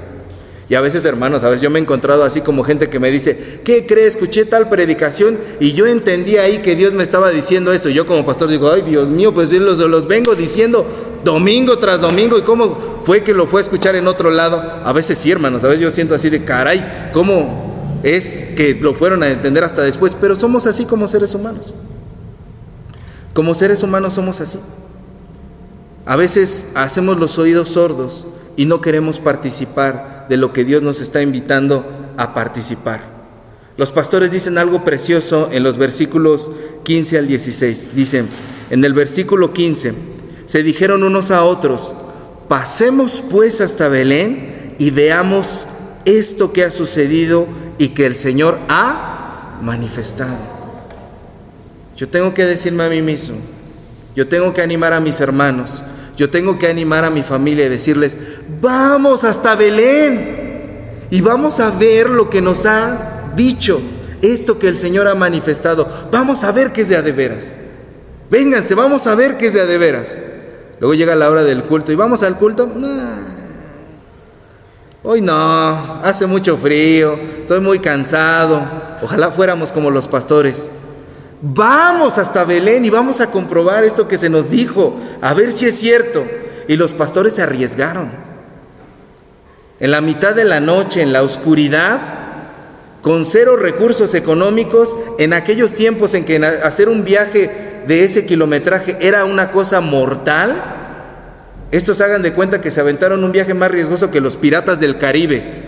Y 0.69 0.75
a 0.75 0.81
veces, 0.81 1.05
hermanos, 1.05 1.45
a 1.45 1.49
veces 1.49 1.63
yo 1.63 1.71
me 1.71 1.79
he 1.79 1.83
encontrado 1.83 2.25
así 2.25 2.41
como 2.41 2.65
gente 2.65 2.89
que 2.89 2.99
me 2.99 3.11
dice, 3.11 3.61
¿qué 3.63 3.87
crees? 3.87 4.17
Escuché 4.17 4.45
tal 4.45 4.69
predicación 4.69 5.39
y 5.61 5.75
yo 5.75 5.87
entendí 5.87 6.39
ahí 6.39 6.59
que 6.59 6.75
Dios 6.75 6.93
me 6.93 7.05
estaba 7.05 7.31
diciendo 7.31 7.73
eso. 7.73 7.89
Yo 7.89 8.05
como 8.05 8.27
pastor 8.27 8.49
digo, 8.49 8.71
ay 8.71 8.83
Dios 8.83 9.09
mío, 9.09 9.33
pues 9.33 9.51
yo 9.51 9.61
los, 9.61 9.79
los 9.79 10.09
vengo 10.09 10.35
diciendo 10.35 10.85
domingo 11.25 11.79
tras 11.79 12.01
domingo 12.01 12.37
y 12.37 12.43
cómo 12.43 13.01
fue 13.05 13.23
que 13.23 13.33
lo 13.33 13.47
fue 13.47 13.61
a 13.61 13.65
escuchar 13.65 13.95
en 13.95 14.09
otro 14.09 14.31
lado. 14.31 14.61
A 14.85 14.93
veces 14.93 15.19
sí, 15.19 15.31
hermanos, 15.31 15.63
a 15.63 15.69
veces 15.69 15.83
yo 15.83 15.91
siento 15.93 16.17
así 16.17 16.31
de 16.31 16.43
caray, 16.45 17.11
¿cómo 17.13 18.01
es 18.03 18.41
que 18.57 18.75
lo 18.75 18.93
fueron 18.93 19.23
a 19.23 19.29
entender 19.29 19.63
hasta 19.63 19.83
después? 19.83 20.17
Pero 20.21 20.35
somos 20.35 20.67
así 20.67 20.85
como 20.85 21.07
seres 21.07 21.33
humanos. 21.37 21.75
Como 23.35 23.55
seres 23.55 23.85
humanos 23.85 24.15
somos 24.15 24.41
así. 24.41 24.59
A 26.07 26.17
veces 26.17 26.69
hacemos 26.75 27.19
los 27.19 27.39
oídos 27.39 27.69
sordos 27.69 28.27
y 28.57 28.65
no 28.65 28.81
queremos 28.81 29.21
participar 29.21 30.16
de 30.29 30.37
lo 30.37 30.53
que 30.53 30.65
Dios 30.65 30.83
nos 30.83 31.01
está 31.01 31.23
invitando 31.23 31.85
a 32.17 32.35
participar. 32.35 33.17
Los 33.77 33.93
pastores 33.93 34.33
dicen 34.33 34.57
algo 34.59 34.85
precioso 34.85 35.51
en 35.53 35.63
los 35.63 35.77
versículos 35.77 36.51
15 36.85 37.19
al 37.19 37.27
16. 37.27 37.91
Dicen, 37.95 38.29
en 38.71 38.85
el 38.85 38.95
versículo 38.95 39.53
15, 39.53 39.95
se 40.47 40.63
dijeron 40.63 41.03
unos 41.03 41.31
a 41.31 41.45
otros, 41.45 41.93
pasemos 42.49 43.23
pues 43.29 43.61
hasta 43.61 43.89
Belén 43.89 44.75
y 44.79 44.91
veamos 44.91 45.69
esto 46.05 46.53
que 46.53 46.65
ha 46.65 46.71
sucedido 46.71 47.47
y 47.79 47.89
que 47.89 48.07
el 48.07 48.15
Señor 48.15 48.59
ha 48.69 49.59
manifestado. 49.63 50.39
Yo 51.97 52.09
tengo 52.09 52.33
que 52.33 52.45
decirme 52.45 52.85
a 52.85 52.89
mí 52.89 53.03
mismo, 53.03 53.37
yo 54.15 54.29
tengo 54.29 54.55
que 54.55 54.63
animar 54.63 54.93
a 54.93 55.01
mis 55.01 55.21
hermanos, 55.21 55.83
yo 56.17 56.31
tengo 56.31 56.59
que 56.59 56.69
animar 56.69 57.05
a 57.05 57.11
mi 57.11 57.23
familia 57.23 57.67
y 57.67 57.69
decirles, 57.69 58.17
vamos 58.61 59.25
hasta 59.25 59.55
Belén 59.55 60.47
y 61.11 61.21
vamos 61.21 61.61
a 61.61 61.71
ver 61.71 62.09
lo 62.09 62.31
que 62.31 62.41
nos 62.41 62.67
ha 62.67 63.33
dicho, 63.37 63.81
esto 64.23 64.59
que 64.59 64.69
el 64.69 64.77
Señor 64.77 65.07
ha 65.09 65.15
manifestado. 65.15 65.89
Vamos 66.11 66.43
a 66.45 66.53
ver 66.53 66.73
qué 66.73 66.81
es 66.83 66.89
de 66.89 66.97
a 66.97 67.03
de 67.03 67.13
veras. 67.13 67.53
Vénganse, 68.31 68.75
vamos 68.75 69.07
a 69.07 69.15
ver 69.15 69.37
qué 69.37 69.49
es 69.49 69.53
de 69.53 69.61
a 69.61 69.67
de 69.67 69.79
veras. 69.79 70.19
Luego 70.81 70.95
llega 70.95 71.15
la 71.15 71.31
hora 71.31 71.45
del 71.45 71.65
culto 71.65 71.93
y 71.93 71.97
vamos 71.97 72.23
al 72.23 72.37
culto. 72.37 72.71
Hoy 75.03 75.21
no, 75.21 76.01
hace 76.03 76.27
mucho 76.27 76.57
frío, 76.57 77.19
estoy 77.41 77.61
muy 77.61 77.79
cansado. 77.79 78.63
Ojalá 79.03 79.31
fuéramos 79.31 79.71
como 79.71 79.91
los 79.91 80.09
pastores. 80.09 80.71
Vamos 81.43 82.19
hasta 82.19 82.45
Belén 82.45 82.85
y 82.85 82.91
vamos 82.91 83.21
a 83.21 83.31
comprobar 83.31 83.85
esto 83.85 84.09
que 84.09 84.17
se 84.17 84.31
nos 84.31 84.51
dijo, 84.51 84.97
a 85.21 85.35
ver 85.35 85.53
si 85.53 85.67
es 85.67 85.79
cierto. 85.79 86.27
Y 86.69 86.77
los 86.77 86.95
pastores 86.95 87.35
se 87.35 87.43
arriesgaron. 87.43 88.11
En 89.79 89.91
la 89.91 90.01
mitad 90.01 90.35
de 90.35 90.45
la 90.45 90.61
noche, 90.61 91.03
en 91.03 91.13
la 91.13 91.23
oscuridad, 91.23 92.01
con 93.03 93.27
cero 93.27 93.57
recursos 93.57 94.15
económicos, 94.15 94.97
en 95.19 95.33
aquellos 95.33 95.73
tiempos 95.73 96.15
en 96.15 96.25
que 96.25 96.45
hacer 96.45 96.89
un 96.89 97.05
viaje 97.05 97.83
de 97.87 98.05
ese 98.05 98.25
kilometraje 98.25 98.97
era 99.01 99.25
una 99.25 99.51
cosa 99.51 99.81
mortal, 99.81 100.63
estos 101.71 102.01
hagan 102.01 102.23
de 102.23 102.33
cuenta 102.33 102.61
que 102.61 102.71
se 102.71 102.81
aventaron 102.81 103.23
un 103.23 103.33
viaje 103.33 103.53
más 103.53 103.71
riesgoso 103.71 104.11
que 104.11 104.21
los 104.21 104.37
piratas 104.37 104.81
del 104.81 104.99
Caribe. 104.99 105.65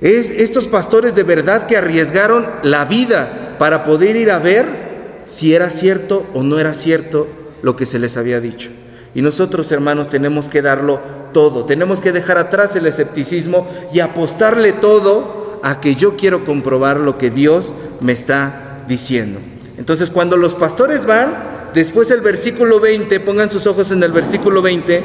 Es, 0.00 0.30
estos 0.30 0.66
pastores 0.66 1.14
de 1.14 1.24
verdad 1.24 1.66
que 1.66 1.76
arriesgaron 1.76 2.46
la 2.62 2.84
vida 2.84 3.56
para 3.58 3.84
poder 3.84 4.16
ir 4.16 4.30
a 4.30 4.38
ver 4.38 4.85
si 5.26 5.54
era 5.54 5.70
cierto 5.70 6.24
o 6.32 6.42
no 6.42 6.58
era 6.58 6.72
cierto 6.72 7.28
lo 7.62 7.76
que 7.76 7.84
se 7.84 7.98
les 7.98 8.16
había 8.16 8.40
dicho. 8.40 8.70
Y 9.14 9.22
nosotros, 9.22 9.72
hermanos, 9.72 10.08
tenemos 10.08 10.48
que 10.48 10.62
darlo 10.62 11.00
todo, 11.32 11.64
tenemos 11.64 12.00
que 12.00 12.12
dejar 12.12 12.38
atrás 12.38 12.76
el 12.76 12.86
escepticismo 12.86 13.66
y 13.92 14.00
apostarle 14.00 14.72
todo 14.72 15.58
a 15.62 15.80
que 15.80 15.96
yo 15.96 16.16
quiero 16.16 16.44
comprobar 16.44 17.00
lo 17.00 17.18
que 17.18 17.30
Dios 17.30 17.74
me 18.00 18.12
está 18.12 18.84
diciendo. 18.88 19.40
Entonces 19.78 20.10
cuando 20.10 20.36
los 20.36 20.54
pastores 20.54 21.06
van, 21.06 21.70
después 21.74 22.10
el 22.10 22.20
versículo 22.20 22.80
20, 22.80 23.20
pongan 23.20 23.50
sus 23.50 23.66
ojos 23.66 23.90
en 23.90 24.02
el 24.02 24.12
versículo 24.12 24.62
20, 24.62 25.04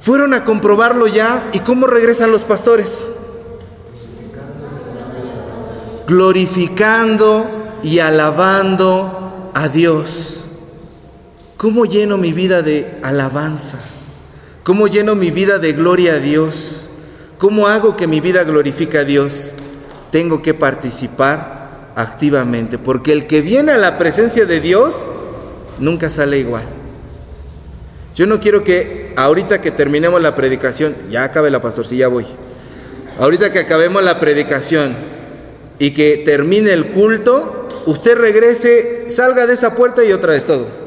fueron 0.00 0.34
a 0.34 0.44
comprobarlo 0.44 1.06
ya 1.06 1.48
y 1.52 1.60
cómo 1.60 1.86
regresan 1.86 2.30
los 2.30 2.44
pastores. 2.44 3.06
Glorificando 6.06 7.55
y 7.86 8.00
alabando 8.00 9.52
a 9.54 9.68
Dios. 9.68 10.44
¿Cómo 11.56 11.84
lleno 11.84 12.18
mi 12.18 12.32
vida 12.32 12.60
de 12.60 12.98
alabanza? 13.04 13.78
¿Cómo 14.64 14.88
lleno 14.88 15.14
mi 15.14 15.30
vida 15.30 15.60
de 15.60 15.72
gloria 15.72 16.14
a 16.14 16.18
Dios? 16.18 16.88
¿Cómo 17.38 17.68
hago 17.68 17.96
que 17.96 18.08
mi 18.08 18.20
vida 18.20 18.42
glorifique 18.42 18.98
a 18.98 19.04
Dios? 19.04 19.52
Tengo 20.10 20.42
que 20.42 20.52
participar 20.52 21.92
activamente, 21.94 22.76
porque 22.76 23.12
el 23.12 23.28
que 23.28 23.40
viene 23.40 23.70
a 23.70 23.78
la 23.78 23.98
presencia 23.98 24.46
de 24.46 24.60
Dios 24.60 25.04
nunca 25.78 26.10
sale 26.10 26.40
igual. 26.40 26.64
Yo 28.16 28.26
no 28.26 28.40
quiero 28.40 28.64
que 28.64 29.12
ahorita 29.14 29.60
que 29.60 29.70
terminemos 29.70 30.20
la 30.20 30.34
predicación, 30.34 30.96
ya 31.08 31.22
acabe 31.22 31.52
la 31.52 31.62
pastorcilla, 31.62 32.08
voy. 32.08 32.26
Ahorita 33.20 33.52
que 33.52 33.60
acabemos 33.60 34.02
la 34.02 34.18
predicación 34.18 34.96
y 35.78 35.92
que 35.92 36.24
termine 36.26 36.72
el 36.72 36.86
culto, 36.86 37.55
usted 37.86 38.16
regrese, 38.16 39.08
salga 39.08 39.46
de 39.46 39.54
esa 39.54 39.74
puerta 39.74 40.04
y 40.04 40.12
otra 40.12 40.32
vez 40.32 40.44
todo 40.44 40.86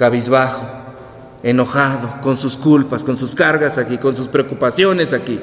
cabizbajo, 0.00 0.66
enojado, 1.42 2.22
con 2.22 2.38
sus 2.38 2.56
culpas, 2.56 3.04
con 3.04 3.18
sus 3.18 3.34
cargas 3.34 3.76
aquí, 3.76 3.98
con 3.98 4.16
sus 4.16 4.28
preocupaciones 4.28 5.12
aquí. 5.12 5.42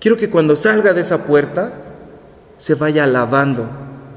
Quiero 0.00 0.16
que 0.16 0.28
cuando 0.28 0.56
salga 0.56 0.92
de 0.92 1.02
esa 1.02 1.22
puerta 1.22 1.72
se 2.56 2.74
vaya 2.74 3.04
alabando 3.04 3.70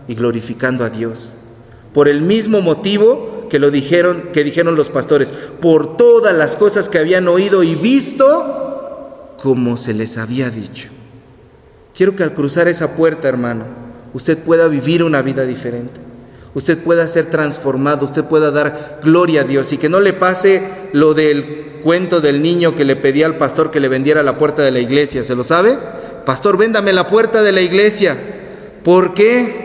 y 0.07 0.15
glorificando 0.15 0.83
a 0.83 0.89
Dios. 0.89 1.33
Por 1.93 2.07
el 2.07 2.23
mismo 2.23 2.61
motivo 2.61 3.45
que 3.47 3.59
lo 3.59 3.69
dijeron, 3.69 4.29
que 4.33 4.43
dijeron 4.43 4.73
los 4.75 4.89
pastores, 4.89 5.31
por 5.61 5.97
todas 5.97 6.35
las 6.35 6.57
cosas 6.57 6.89
que 6.89 6.97
habían 6.97 7.27
oído 7.27 7.61
y 7.61 7.75
visto, 7.75 9.35
como 9.37 9.77
se 9.77 9.93
les 9.93 10.17
había 10.17 10.49
dicho. 10.49 10.89
Quiero 11.95 12.15
que 12.15 12.23
al 12.23 12.33
cruzar 12.33 12.67
esa 12.67 12.95
puerta, 12.95 13.29
hermano, 13.29 13.82
usted 14.13 14.37
pueda 14.37 14.67
vivir 14.67 15.03
una 15.03 15.21
vida 15.21 15.45
diferente 15.45 16.13
usted 16.55 16.77
pueda 16.77 17.07
ser 17.07 17.27
transformado, 17.27 18.05
usted 18.05 18.23
pueda 18.25 18.51
dar 18.51 18.99
gloria 19.03 19.41
a 19.41 19.43
Dios 19.43 19.71
y 19.73 19.77
que 19.77 19.89
no 19.89 19.99
le 19.99 20.13
pase 20.13 20.61
lo 20.91 21.13
del 21.13 21.79
cuento 21.83 22.21
del 22.21 22.41
niño 22.41 22.75
que 22.75 22.85
le 22.85 22.95
pedía 22.95 23.25
al 23.25 23.37
pastor 23.37 23.71
que 23.71 23.79
le 23.79 23.89
vendiera 23.89 24.23
la 24.23 24.37
puerta 24.37 24.61
de 24.61 24.71
la 24.71 24.79
iglesia, 24.79 25.23
¿se 25.23 25.35
lo 25.35 25.43
sabe? 25.43 25.77
Pastor, 26.25 26.57
véndame 26.57 26.93
la 26.93 27.07
puerta 27.07 27.41
de 27.41 27.51
la 27.51 27.61
iglesia. 27.61 28.15
¿Por 28.83 29.13
qué? 29.13 29.61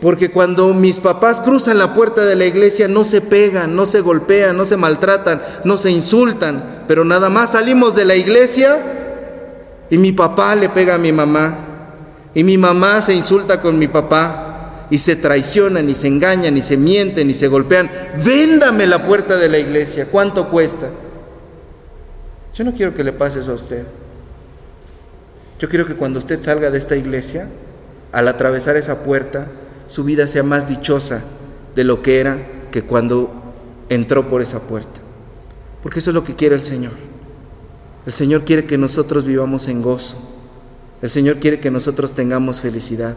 Porque 0.00 0.30
cuando 0.30 0.72
mis 0.72 0.98
papás 0.98 1.40
cruzan 1.40 1.78
la 1.78 1.94
puerta 1.94 2.24
de 2.24 2.36
la 2.36 2.46
iglesia 2.46 2.86
no 2.86 3.04
se 3.04 3.20
pegan, 3.20 3.74
no 3.74 3.86
se 3.86 4.00
golpean, 4.00 4.56
no 4.56 4.64
se 4.64 4.76
maltratan, 4.76 5.42
no 5.64 5.76
se 5.76 5.90
insultan, 5.90 6.84
pero 6.86 7.04
nada 7.04 7.28
más 7.28 7.52
salimos 7.52 7.94
de 7.96 8.04
la 8.04 8.14
iglesia 8.14 8.78
y 9.90 9.98
mi 9.98 10.12
papá 10.12 10.54
le 10.54 10.68
pega 10.68 10.94
a 10.94 10.98
mi 10.98 11.12
mamá 11.12 11.69
y 12.34 12.44
mi 12.44 12.56
mamá 12.56 13.02
se 13.02 13.14
insulta 13.14 13.60
con 13.60 13.78
mi 13.78 13.88
papá 13.88 14.86
y 14.90 14.98
se 14.98 15.16
traicionan 15.16 15.88
y 15.88 15.94
se 15.94 16.08
engañan 16.08 16.56
y 16.56 16.62
se 16.62 16.76
mienten 16.76 17.30
y 17.30 17.34
se 17.34 17.48
golpean. 17.48 17.90
Véndame 18.24 18.86
la 18.86 19.06
puerta 19.06 19.36
de 19.36 19.48
la 19.48 19.58
iglesia, 19.58 20.06
¿cuánto 20.06 20.48
cuesta? 20.48 20.88
Yo 22.54 22.64
no 22.64 22.74
quiero 22.74 22.94
que 22.94 23.04
le 23.04 23.12
pase 23.12 23.40
eso 23.40 23.52
a 23.52 23.54
usted. 23.54 23.84
Yo 25.58 25.68
quiero 25.68 25.86
que 25.86 25.94
cuando 25.94 26.18
usted 26.18 26.42
salga 26.42 26.70
de 26.70 26.78
esta 26.78 26.96
iglesia, 26.96 27.48
al 28.12 28.28
atravesar 28.28 28.76
esa 28.76 29.02
puerta, 29.02 29.48
su 29.86 30.04
vida 30.04 30.26
sea 30.26 30.42
más 30.42 30.68
dichosa 30.68 31.22
de 31.74 31.84
lo 31.84 32.02
que 32.02 32.20
era 32.20 32.46
que 32.70 32.82
cuando 32.82 33.54
entró 33.88 34.28
por 34.28 34.42
esa 34.42 34.60
puerta. 34.60 35.00
Porque 35.82 35.98
eso 35.98 36.10
es 36.10 36.14
lo 36.14 36.24
que 36.24 36.34
quiere 36.34 36.54
el 36.54 36.62
Señor. 36.62 36.92
El 38.06 38.12
Señor 38.12 38.44
quiere 38.44 38.66
que 38.66 38.78
nosotros 38.78 39.24
vivamos 39.24 39.68
en 39.68 39.82
gozo. 39.82 40.16
El 41.02 41.10
Señor 41.10 41.36
quiere 41.38 41.60
que 41.60 41.70
nosotros 41.70 42.12
tengamos 42.12 42.60
felicidad. 42.60 43.16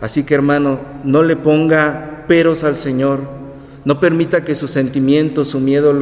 Así 0.00 0.24
que 0.24 0.34
hermano, 0.34 0.80
no 1.04 1.22
le 1.22 1.36
ponga 1.36 2.24
peros 2.26 2.64
al 2.64 2.76
Señor, 2.76 3.20
no 3.84 4.00
permita 4.00 4.44
que 4.44 4.56
sus 4.56 4.70
sentimientos, 4.70 5.48
su 5.48 5.60
miedo 5.60 5.94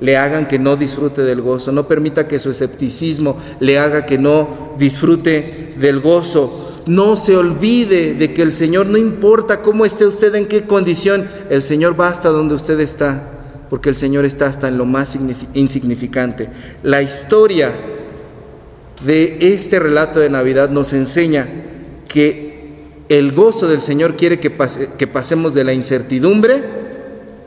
le 0.00 0.16
hagan 0.16 0.48
que 0.48 0.58
no 0.58 0.76
disfrute 0.76 1.22
del 1.22 1.42
gozo, 1.42 1.72
no 1.72 1.86
permita 1.86 2.26
que 2.26 2.38
su 2.38 2.50
escepticismo 2.50 3.36
le 3.60 3.78
haga 3.78 4.06
que 4.06 4.18
no 4.18 4.74
disfrute 4.78 5.74
del 5.78 6.00
gozo. 6.00 6.64
No 6.86 7.18
se 7.18 7.36
olvide 7.36 8.14
de 8.14 8.32
que 8.32 8.40
el 8.40 8.52
Señor, 8.52 8.86
no 8.86 8.96
importa 8.96 9.60
cómo 9.60 9.84
esté 9.84 10.06
usted, 10.06 10.34
en 10.34 10.46
qué 10.46 10.62
condición, 10.62 11.28
el 11.50 11.62
Señor 11.62 12.00
va 12.00 12.08
hasta 12.08 12.30
donde 12.30 12.54
usted 12.54 12.80
está, 12.80 13.22
porque 13.68 13.90
el 13.90 13.96
Señor 13.96 14.24
está 14.24 14.46
hasta 14.46 14.68
en 14.68 14.78
lo 14.78 14.86
más 14.86 15.16
insignificante. 15.52 16.48
La 16.82 17.02
historia 17.02 17.97
de 19.04 19.38
este 19.40 19.78
relato 19.78 20.20
de 20.20 20.30
Navidad 20.30 20.70
nos 20.70 20.92
enseña 20.92 21.48
que 22.08 22.48
el 23.08 23.32
gozo 23.32 23.68
del 23.68 23.80
Señor 23.80 24.16
quiere 24.16 24.40
que, 24.40 24.50
pasemos 24.50 25.54
de 25.54 25.64
la 25.64 25.72
incertidumbre 25.72 26.62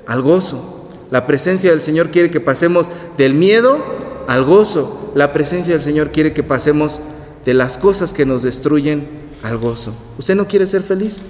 al 0.08 0.22
gozo. 0.22 0.90
La 1.12 1.28
presencia 1.28 1.72
del 1.72 1.82
Señor 1.82 2.10
quiere 2.10 2.32
que 2.32 2.40
pasemos 2.40 2.90
del 3.18 3.34
miedo 3.34 3.80
al 4.28 4.44
gozo. 4.44 5.12
La 5.14 5.34
presencia 5.34 5.74
del 5.74 5.84
Señor 5.84 6.12
quiere 6.12 6.34
que 6.34 6.44
pasemos 6.44 7.02
de 7.46 7.54
las 7.54 7.78
cosas 7.78 8.14
que 8.14 8.26
nos 8.26 8.44
destruyen 8.44 9.08
al 9.44 9.58
gozo. 9.58 9.94
¿Usted 10.18 10.36
no 10.36 10.48
quiere 10.48 10.66
ser 10.66 10.84
feliz? 10.84 11.22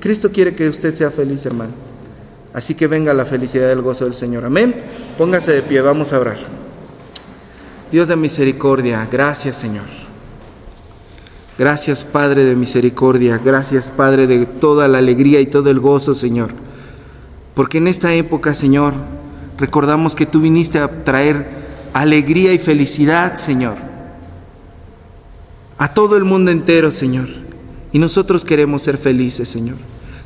Cristo 0.00 0.30
quiere 0.30 0.54
que 0.54 0.68
usted 0.68 0.94
sea 0.94 1.10
feliz, 1.10 1.46
hermano. 1.46 1.72
Así 2.52 2.74
que 2.74 2.86
venga 2.86 3.12
la 3.12 3.24
felicidad 3.24 3.68
del 3.68 3.82
gozo 3.82 4.04
del 4.04 4.14
Señor. 4.14 4.44
Amén. 4.44 4.74
Póngase 5.18 5.52
de 5.52 5.62
pie, 5.62 5.80
vamos 5.80 6.12
a 6.12 6.20
orar. 6.20 6.65
Dios 7.90 8.08
de 8.08 8.16
misericordia, 8.16 9.08
gracias 9.10 9.56
Señor. 9.56 9.84
Gracias 11.56 12.04
Padre 12.04 12.44
de 12.44 12.56
misericordia, 12.56 13.40
gracias 13.42 13.90
Padre 13.90 14.26
de 14.26 14.44
toda 14.44 14.88
la 14.88 14.98
alegría 14.98 15.40
y 15.40 15.46
todo 15.46 15.70
el 15.70 15.78
gozo, 15.78 16.12
Señor. 16.12 16.50
Porque 17.54 17.78
en 17.78 17.86
esta 17.86 18.12
época, 18.12 18.54
Señor, 18.54 18.92
recordamos 19.56 20.14
que 20.14 20.26
tú 20.26 20.40
viniste 20.40 20.80
a 20.80 21.04
traer 21.04 21.48
alegría 21.94 22.52
y 22.52 22.58
felicidad, 22.58 23.36
Señor, 23.36 23.76
a 25.78 25.94
todo 25.94 26.16
el 26.16 26.24
mundo 26.24 26.50
entero, 26.50 26.90
Señor. 26.90 27.28
Y 27.92 27.98
nosotros 28.00 28.44
queremos 28.44 28.82
ser 28.82 28.98
felices, 28.98 29.48
Señor. 29.48 29.76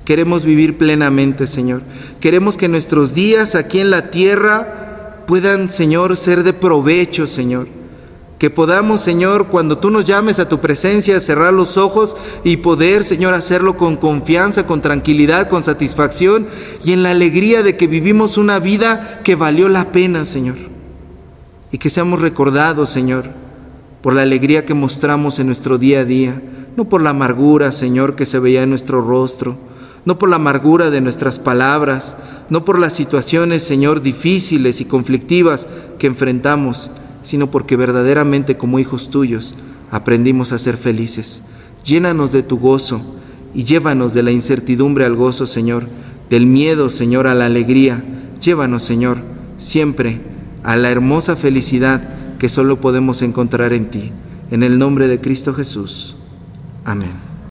Queremos 0.05 0.45
vivir 0.45 0.79
plenamente, 0.79 1.47
Señor. 1.47 1.83
Queremos 2.21 2.57
que 2.57 2.69
nuestros 2.69 3.15
días 3.15 3.55
aquí 3.55 3.79
en 3.79 3.91
la 3.91 4.11
tierra 4.11 4.90
puedan, 5.31 5.71
Señor, 5.71 6.17
ser 6.17 6.43
de 6.43 6.53
provecho, 6.53 7.25
Señor 7.25 7.69
que 8.41 8.49
podamos, 8.49 9.03
Señor, 9.03 9.49
cuando 9.49 9.77
tú 9.77 9.91
nos 9.91 10.07
llames 10.07 10.39
a 10.39 10.49
tu 10.49 10.61
presencia, 10.61 11.21
cerrar 11.21 11.53
los 11.53 11.77
ojos 11.77 12.17
y 12.43 12.57
poder, 12.57 13.05
Señor, 13.05 13.35
hacerlo 13.35 13.77
con 13.77 13.97
confianza, 13.99 14.67
con 14.67 14.81
tranquilidad, 14.81 15.51
con 15.51 15.63
satisfacción 15.63 16.47
y 16.83 16.93
en 16.93 17.03
la 17.03 17.11
alegría 17.11 17.63
de 17.63 17.77
que 17.77 17.87
vivimos 17.87 18.39
una 18.39 18.59
vida 18.59 19.21
que 19.23 19.37
valió 19.37 19.69
la 19.69 19.93
pena, 19.93 20.25
Señor. 20.25 20.57
Y 21.71 21.77
que 21.77 21.91
seamos 21.91 22.23
recordados, 22.23 22.89
Señor, 22.89 23.29
por 24.01 24.15
la 24.15 24.23
alegría 24.23 24.65
que 24.65 24.73
mostramos 24.73 25.39
en 25.39 25.45
nuestro 25.45 25.77
día 25.77 26.01
a 26.01 26.05
día, 26.07 26.43
no 26.79 26.89
por 26.89 27.03
la 27.03 27.11
amargura, 27.11 27.73
Señor, 27.73 28.17
que 28.17 28.25
se 28.25 28.39
veía 28.39 28.63
en 28.63 28.71
nuestro 28.71 29.03
rostro, 29.03 29.59
no 30.05 30.19
por 30.19 30.29
la 30.29 30.37
amargura 30.37 30.91
de 30.91 31.01
nuestras 31.01 31.39
palabras, 31.39 32.17
no 32.49 32.65
por 32.65 32.79
las 32.79 32.95
situaciones, 32.95 33.63
Señor, 33.63 34.03
difíciles 34.03 34.81
y 34.81 34.85
conflictivas 34.85 35.69
que 35.99 36.07
enfrentamos, 36.07 36.91
sino 37.23 37.51
porque 37.51 37.77
verdaderamente 37.77 38.57
como 38.57 38.79
hijos 38.79 39.11
tuyos 39.11 39.55
aprendimos 39.91 40.53
a 40.53 40.59
ser 40.59 40.77
felices. 40.77 41.43
Llénanos 41.85 42.33
de 42.33 42.43
tu 42.43 42.59
gozo 42.59 43.03
y 43.55 43.65
llévanos 43.65 44.15
de 44.15 44.23
la 44.23 44.31
incertidumbre 44.31 45.05
al 45.05 45.17
gozo, 45.17 45.47
Señor, 45.47 45.87
del 46.29 46.47
miedo, 46.47 46.91
Señor, 46.91 47.27
a 47.27 47.35
la 47.35 47.47
alegría. 47.47 48.05
Llévanos, 48.41 48.83
Señor, 48.83 49.19
siempre 49.59 50.21
a 50.63 50.77
la 50.77 50.91
hermosa 50.91 51.37
felicidad 51.37 52.37
que 52.39 52.49
solo 52.49 52.81
podemos 52.81 53.23
encontrar 53.23 53.73
en 53.73 53.91
ti. 53.91 54.13
En 54.51 54.63
el 54.63 54.79
nombre 54.79 55.09
de 55.09 55.21
Cristo 55.21 55.55
Jesús. 55.55 56.17
Amén. 56.85 57.30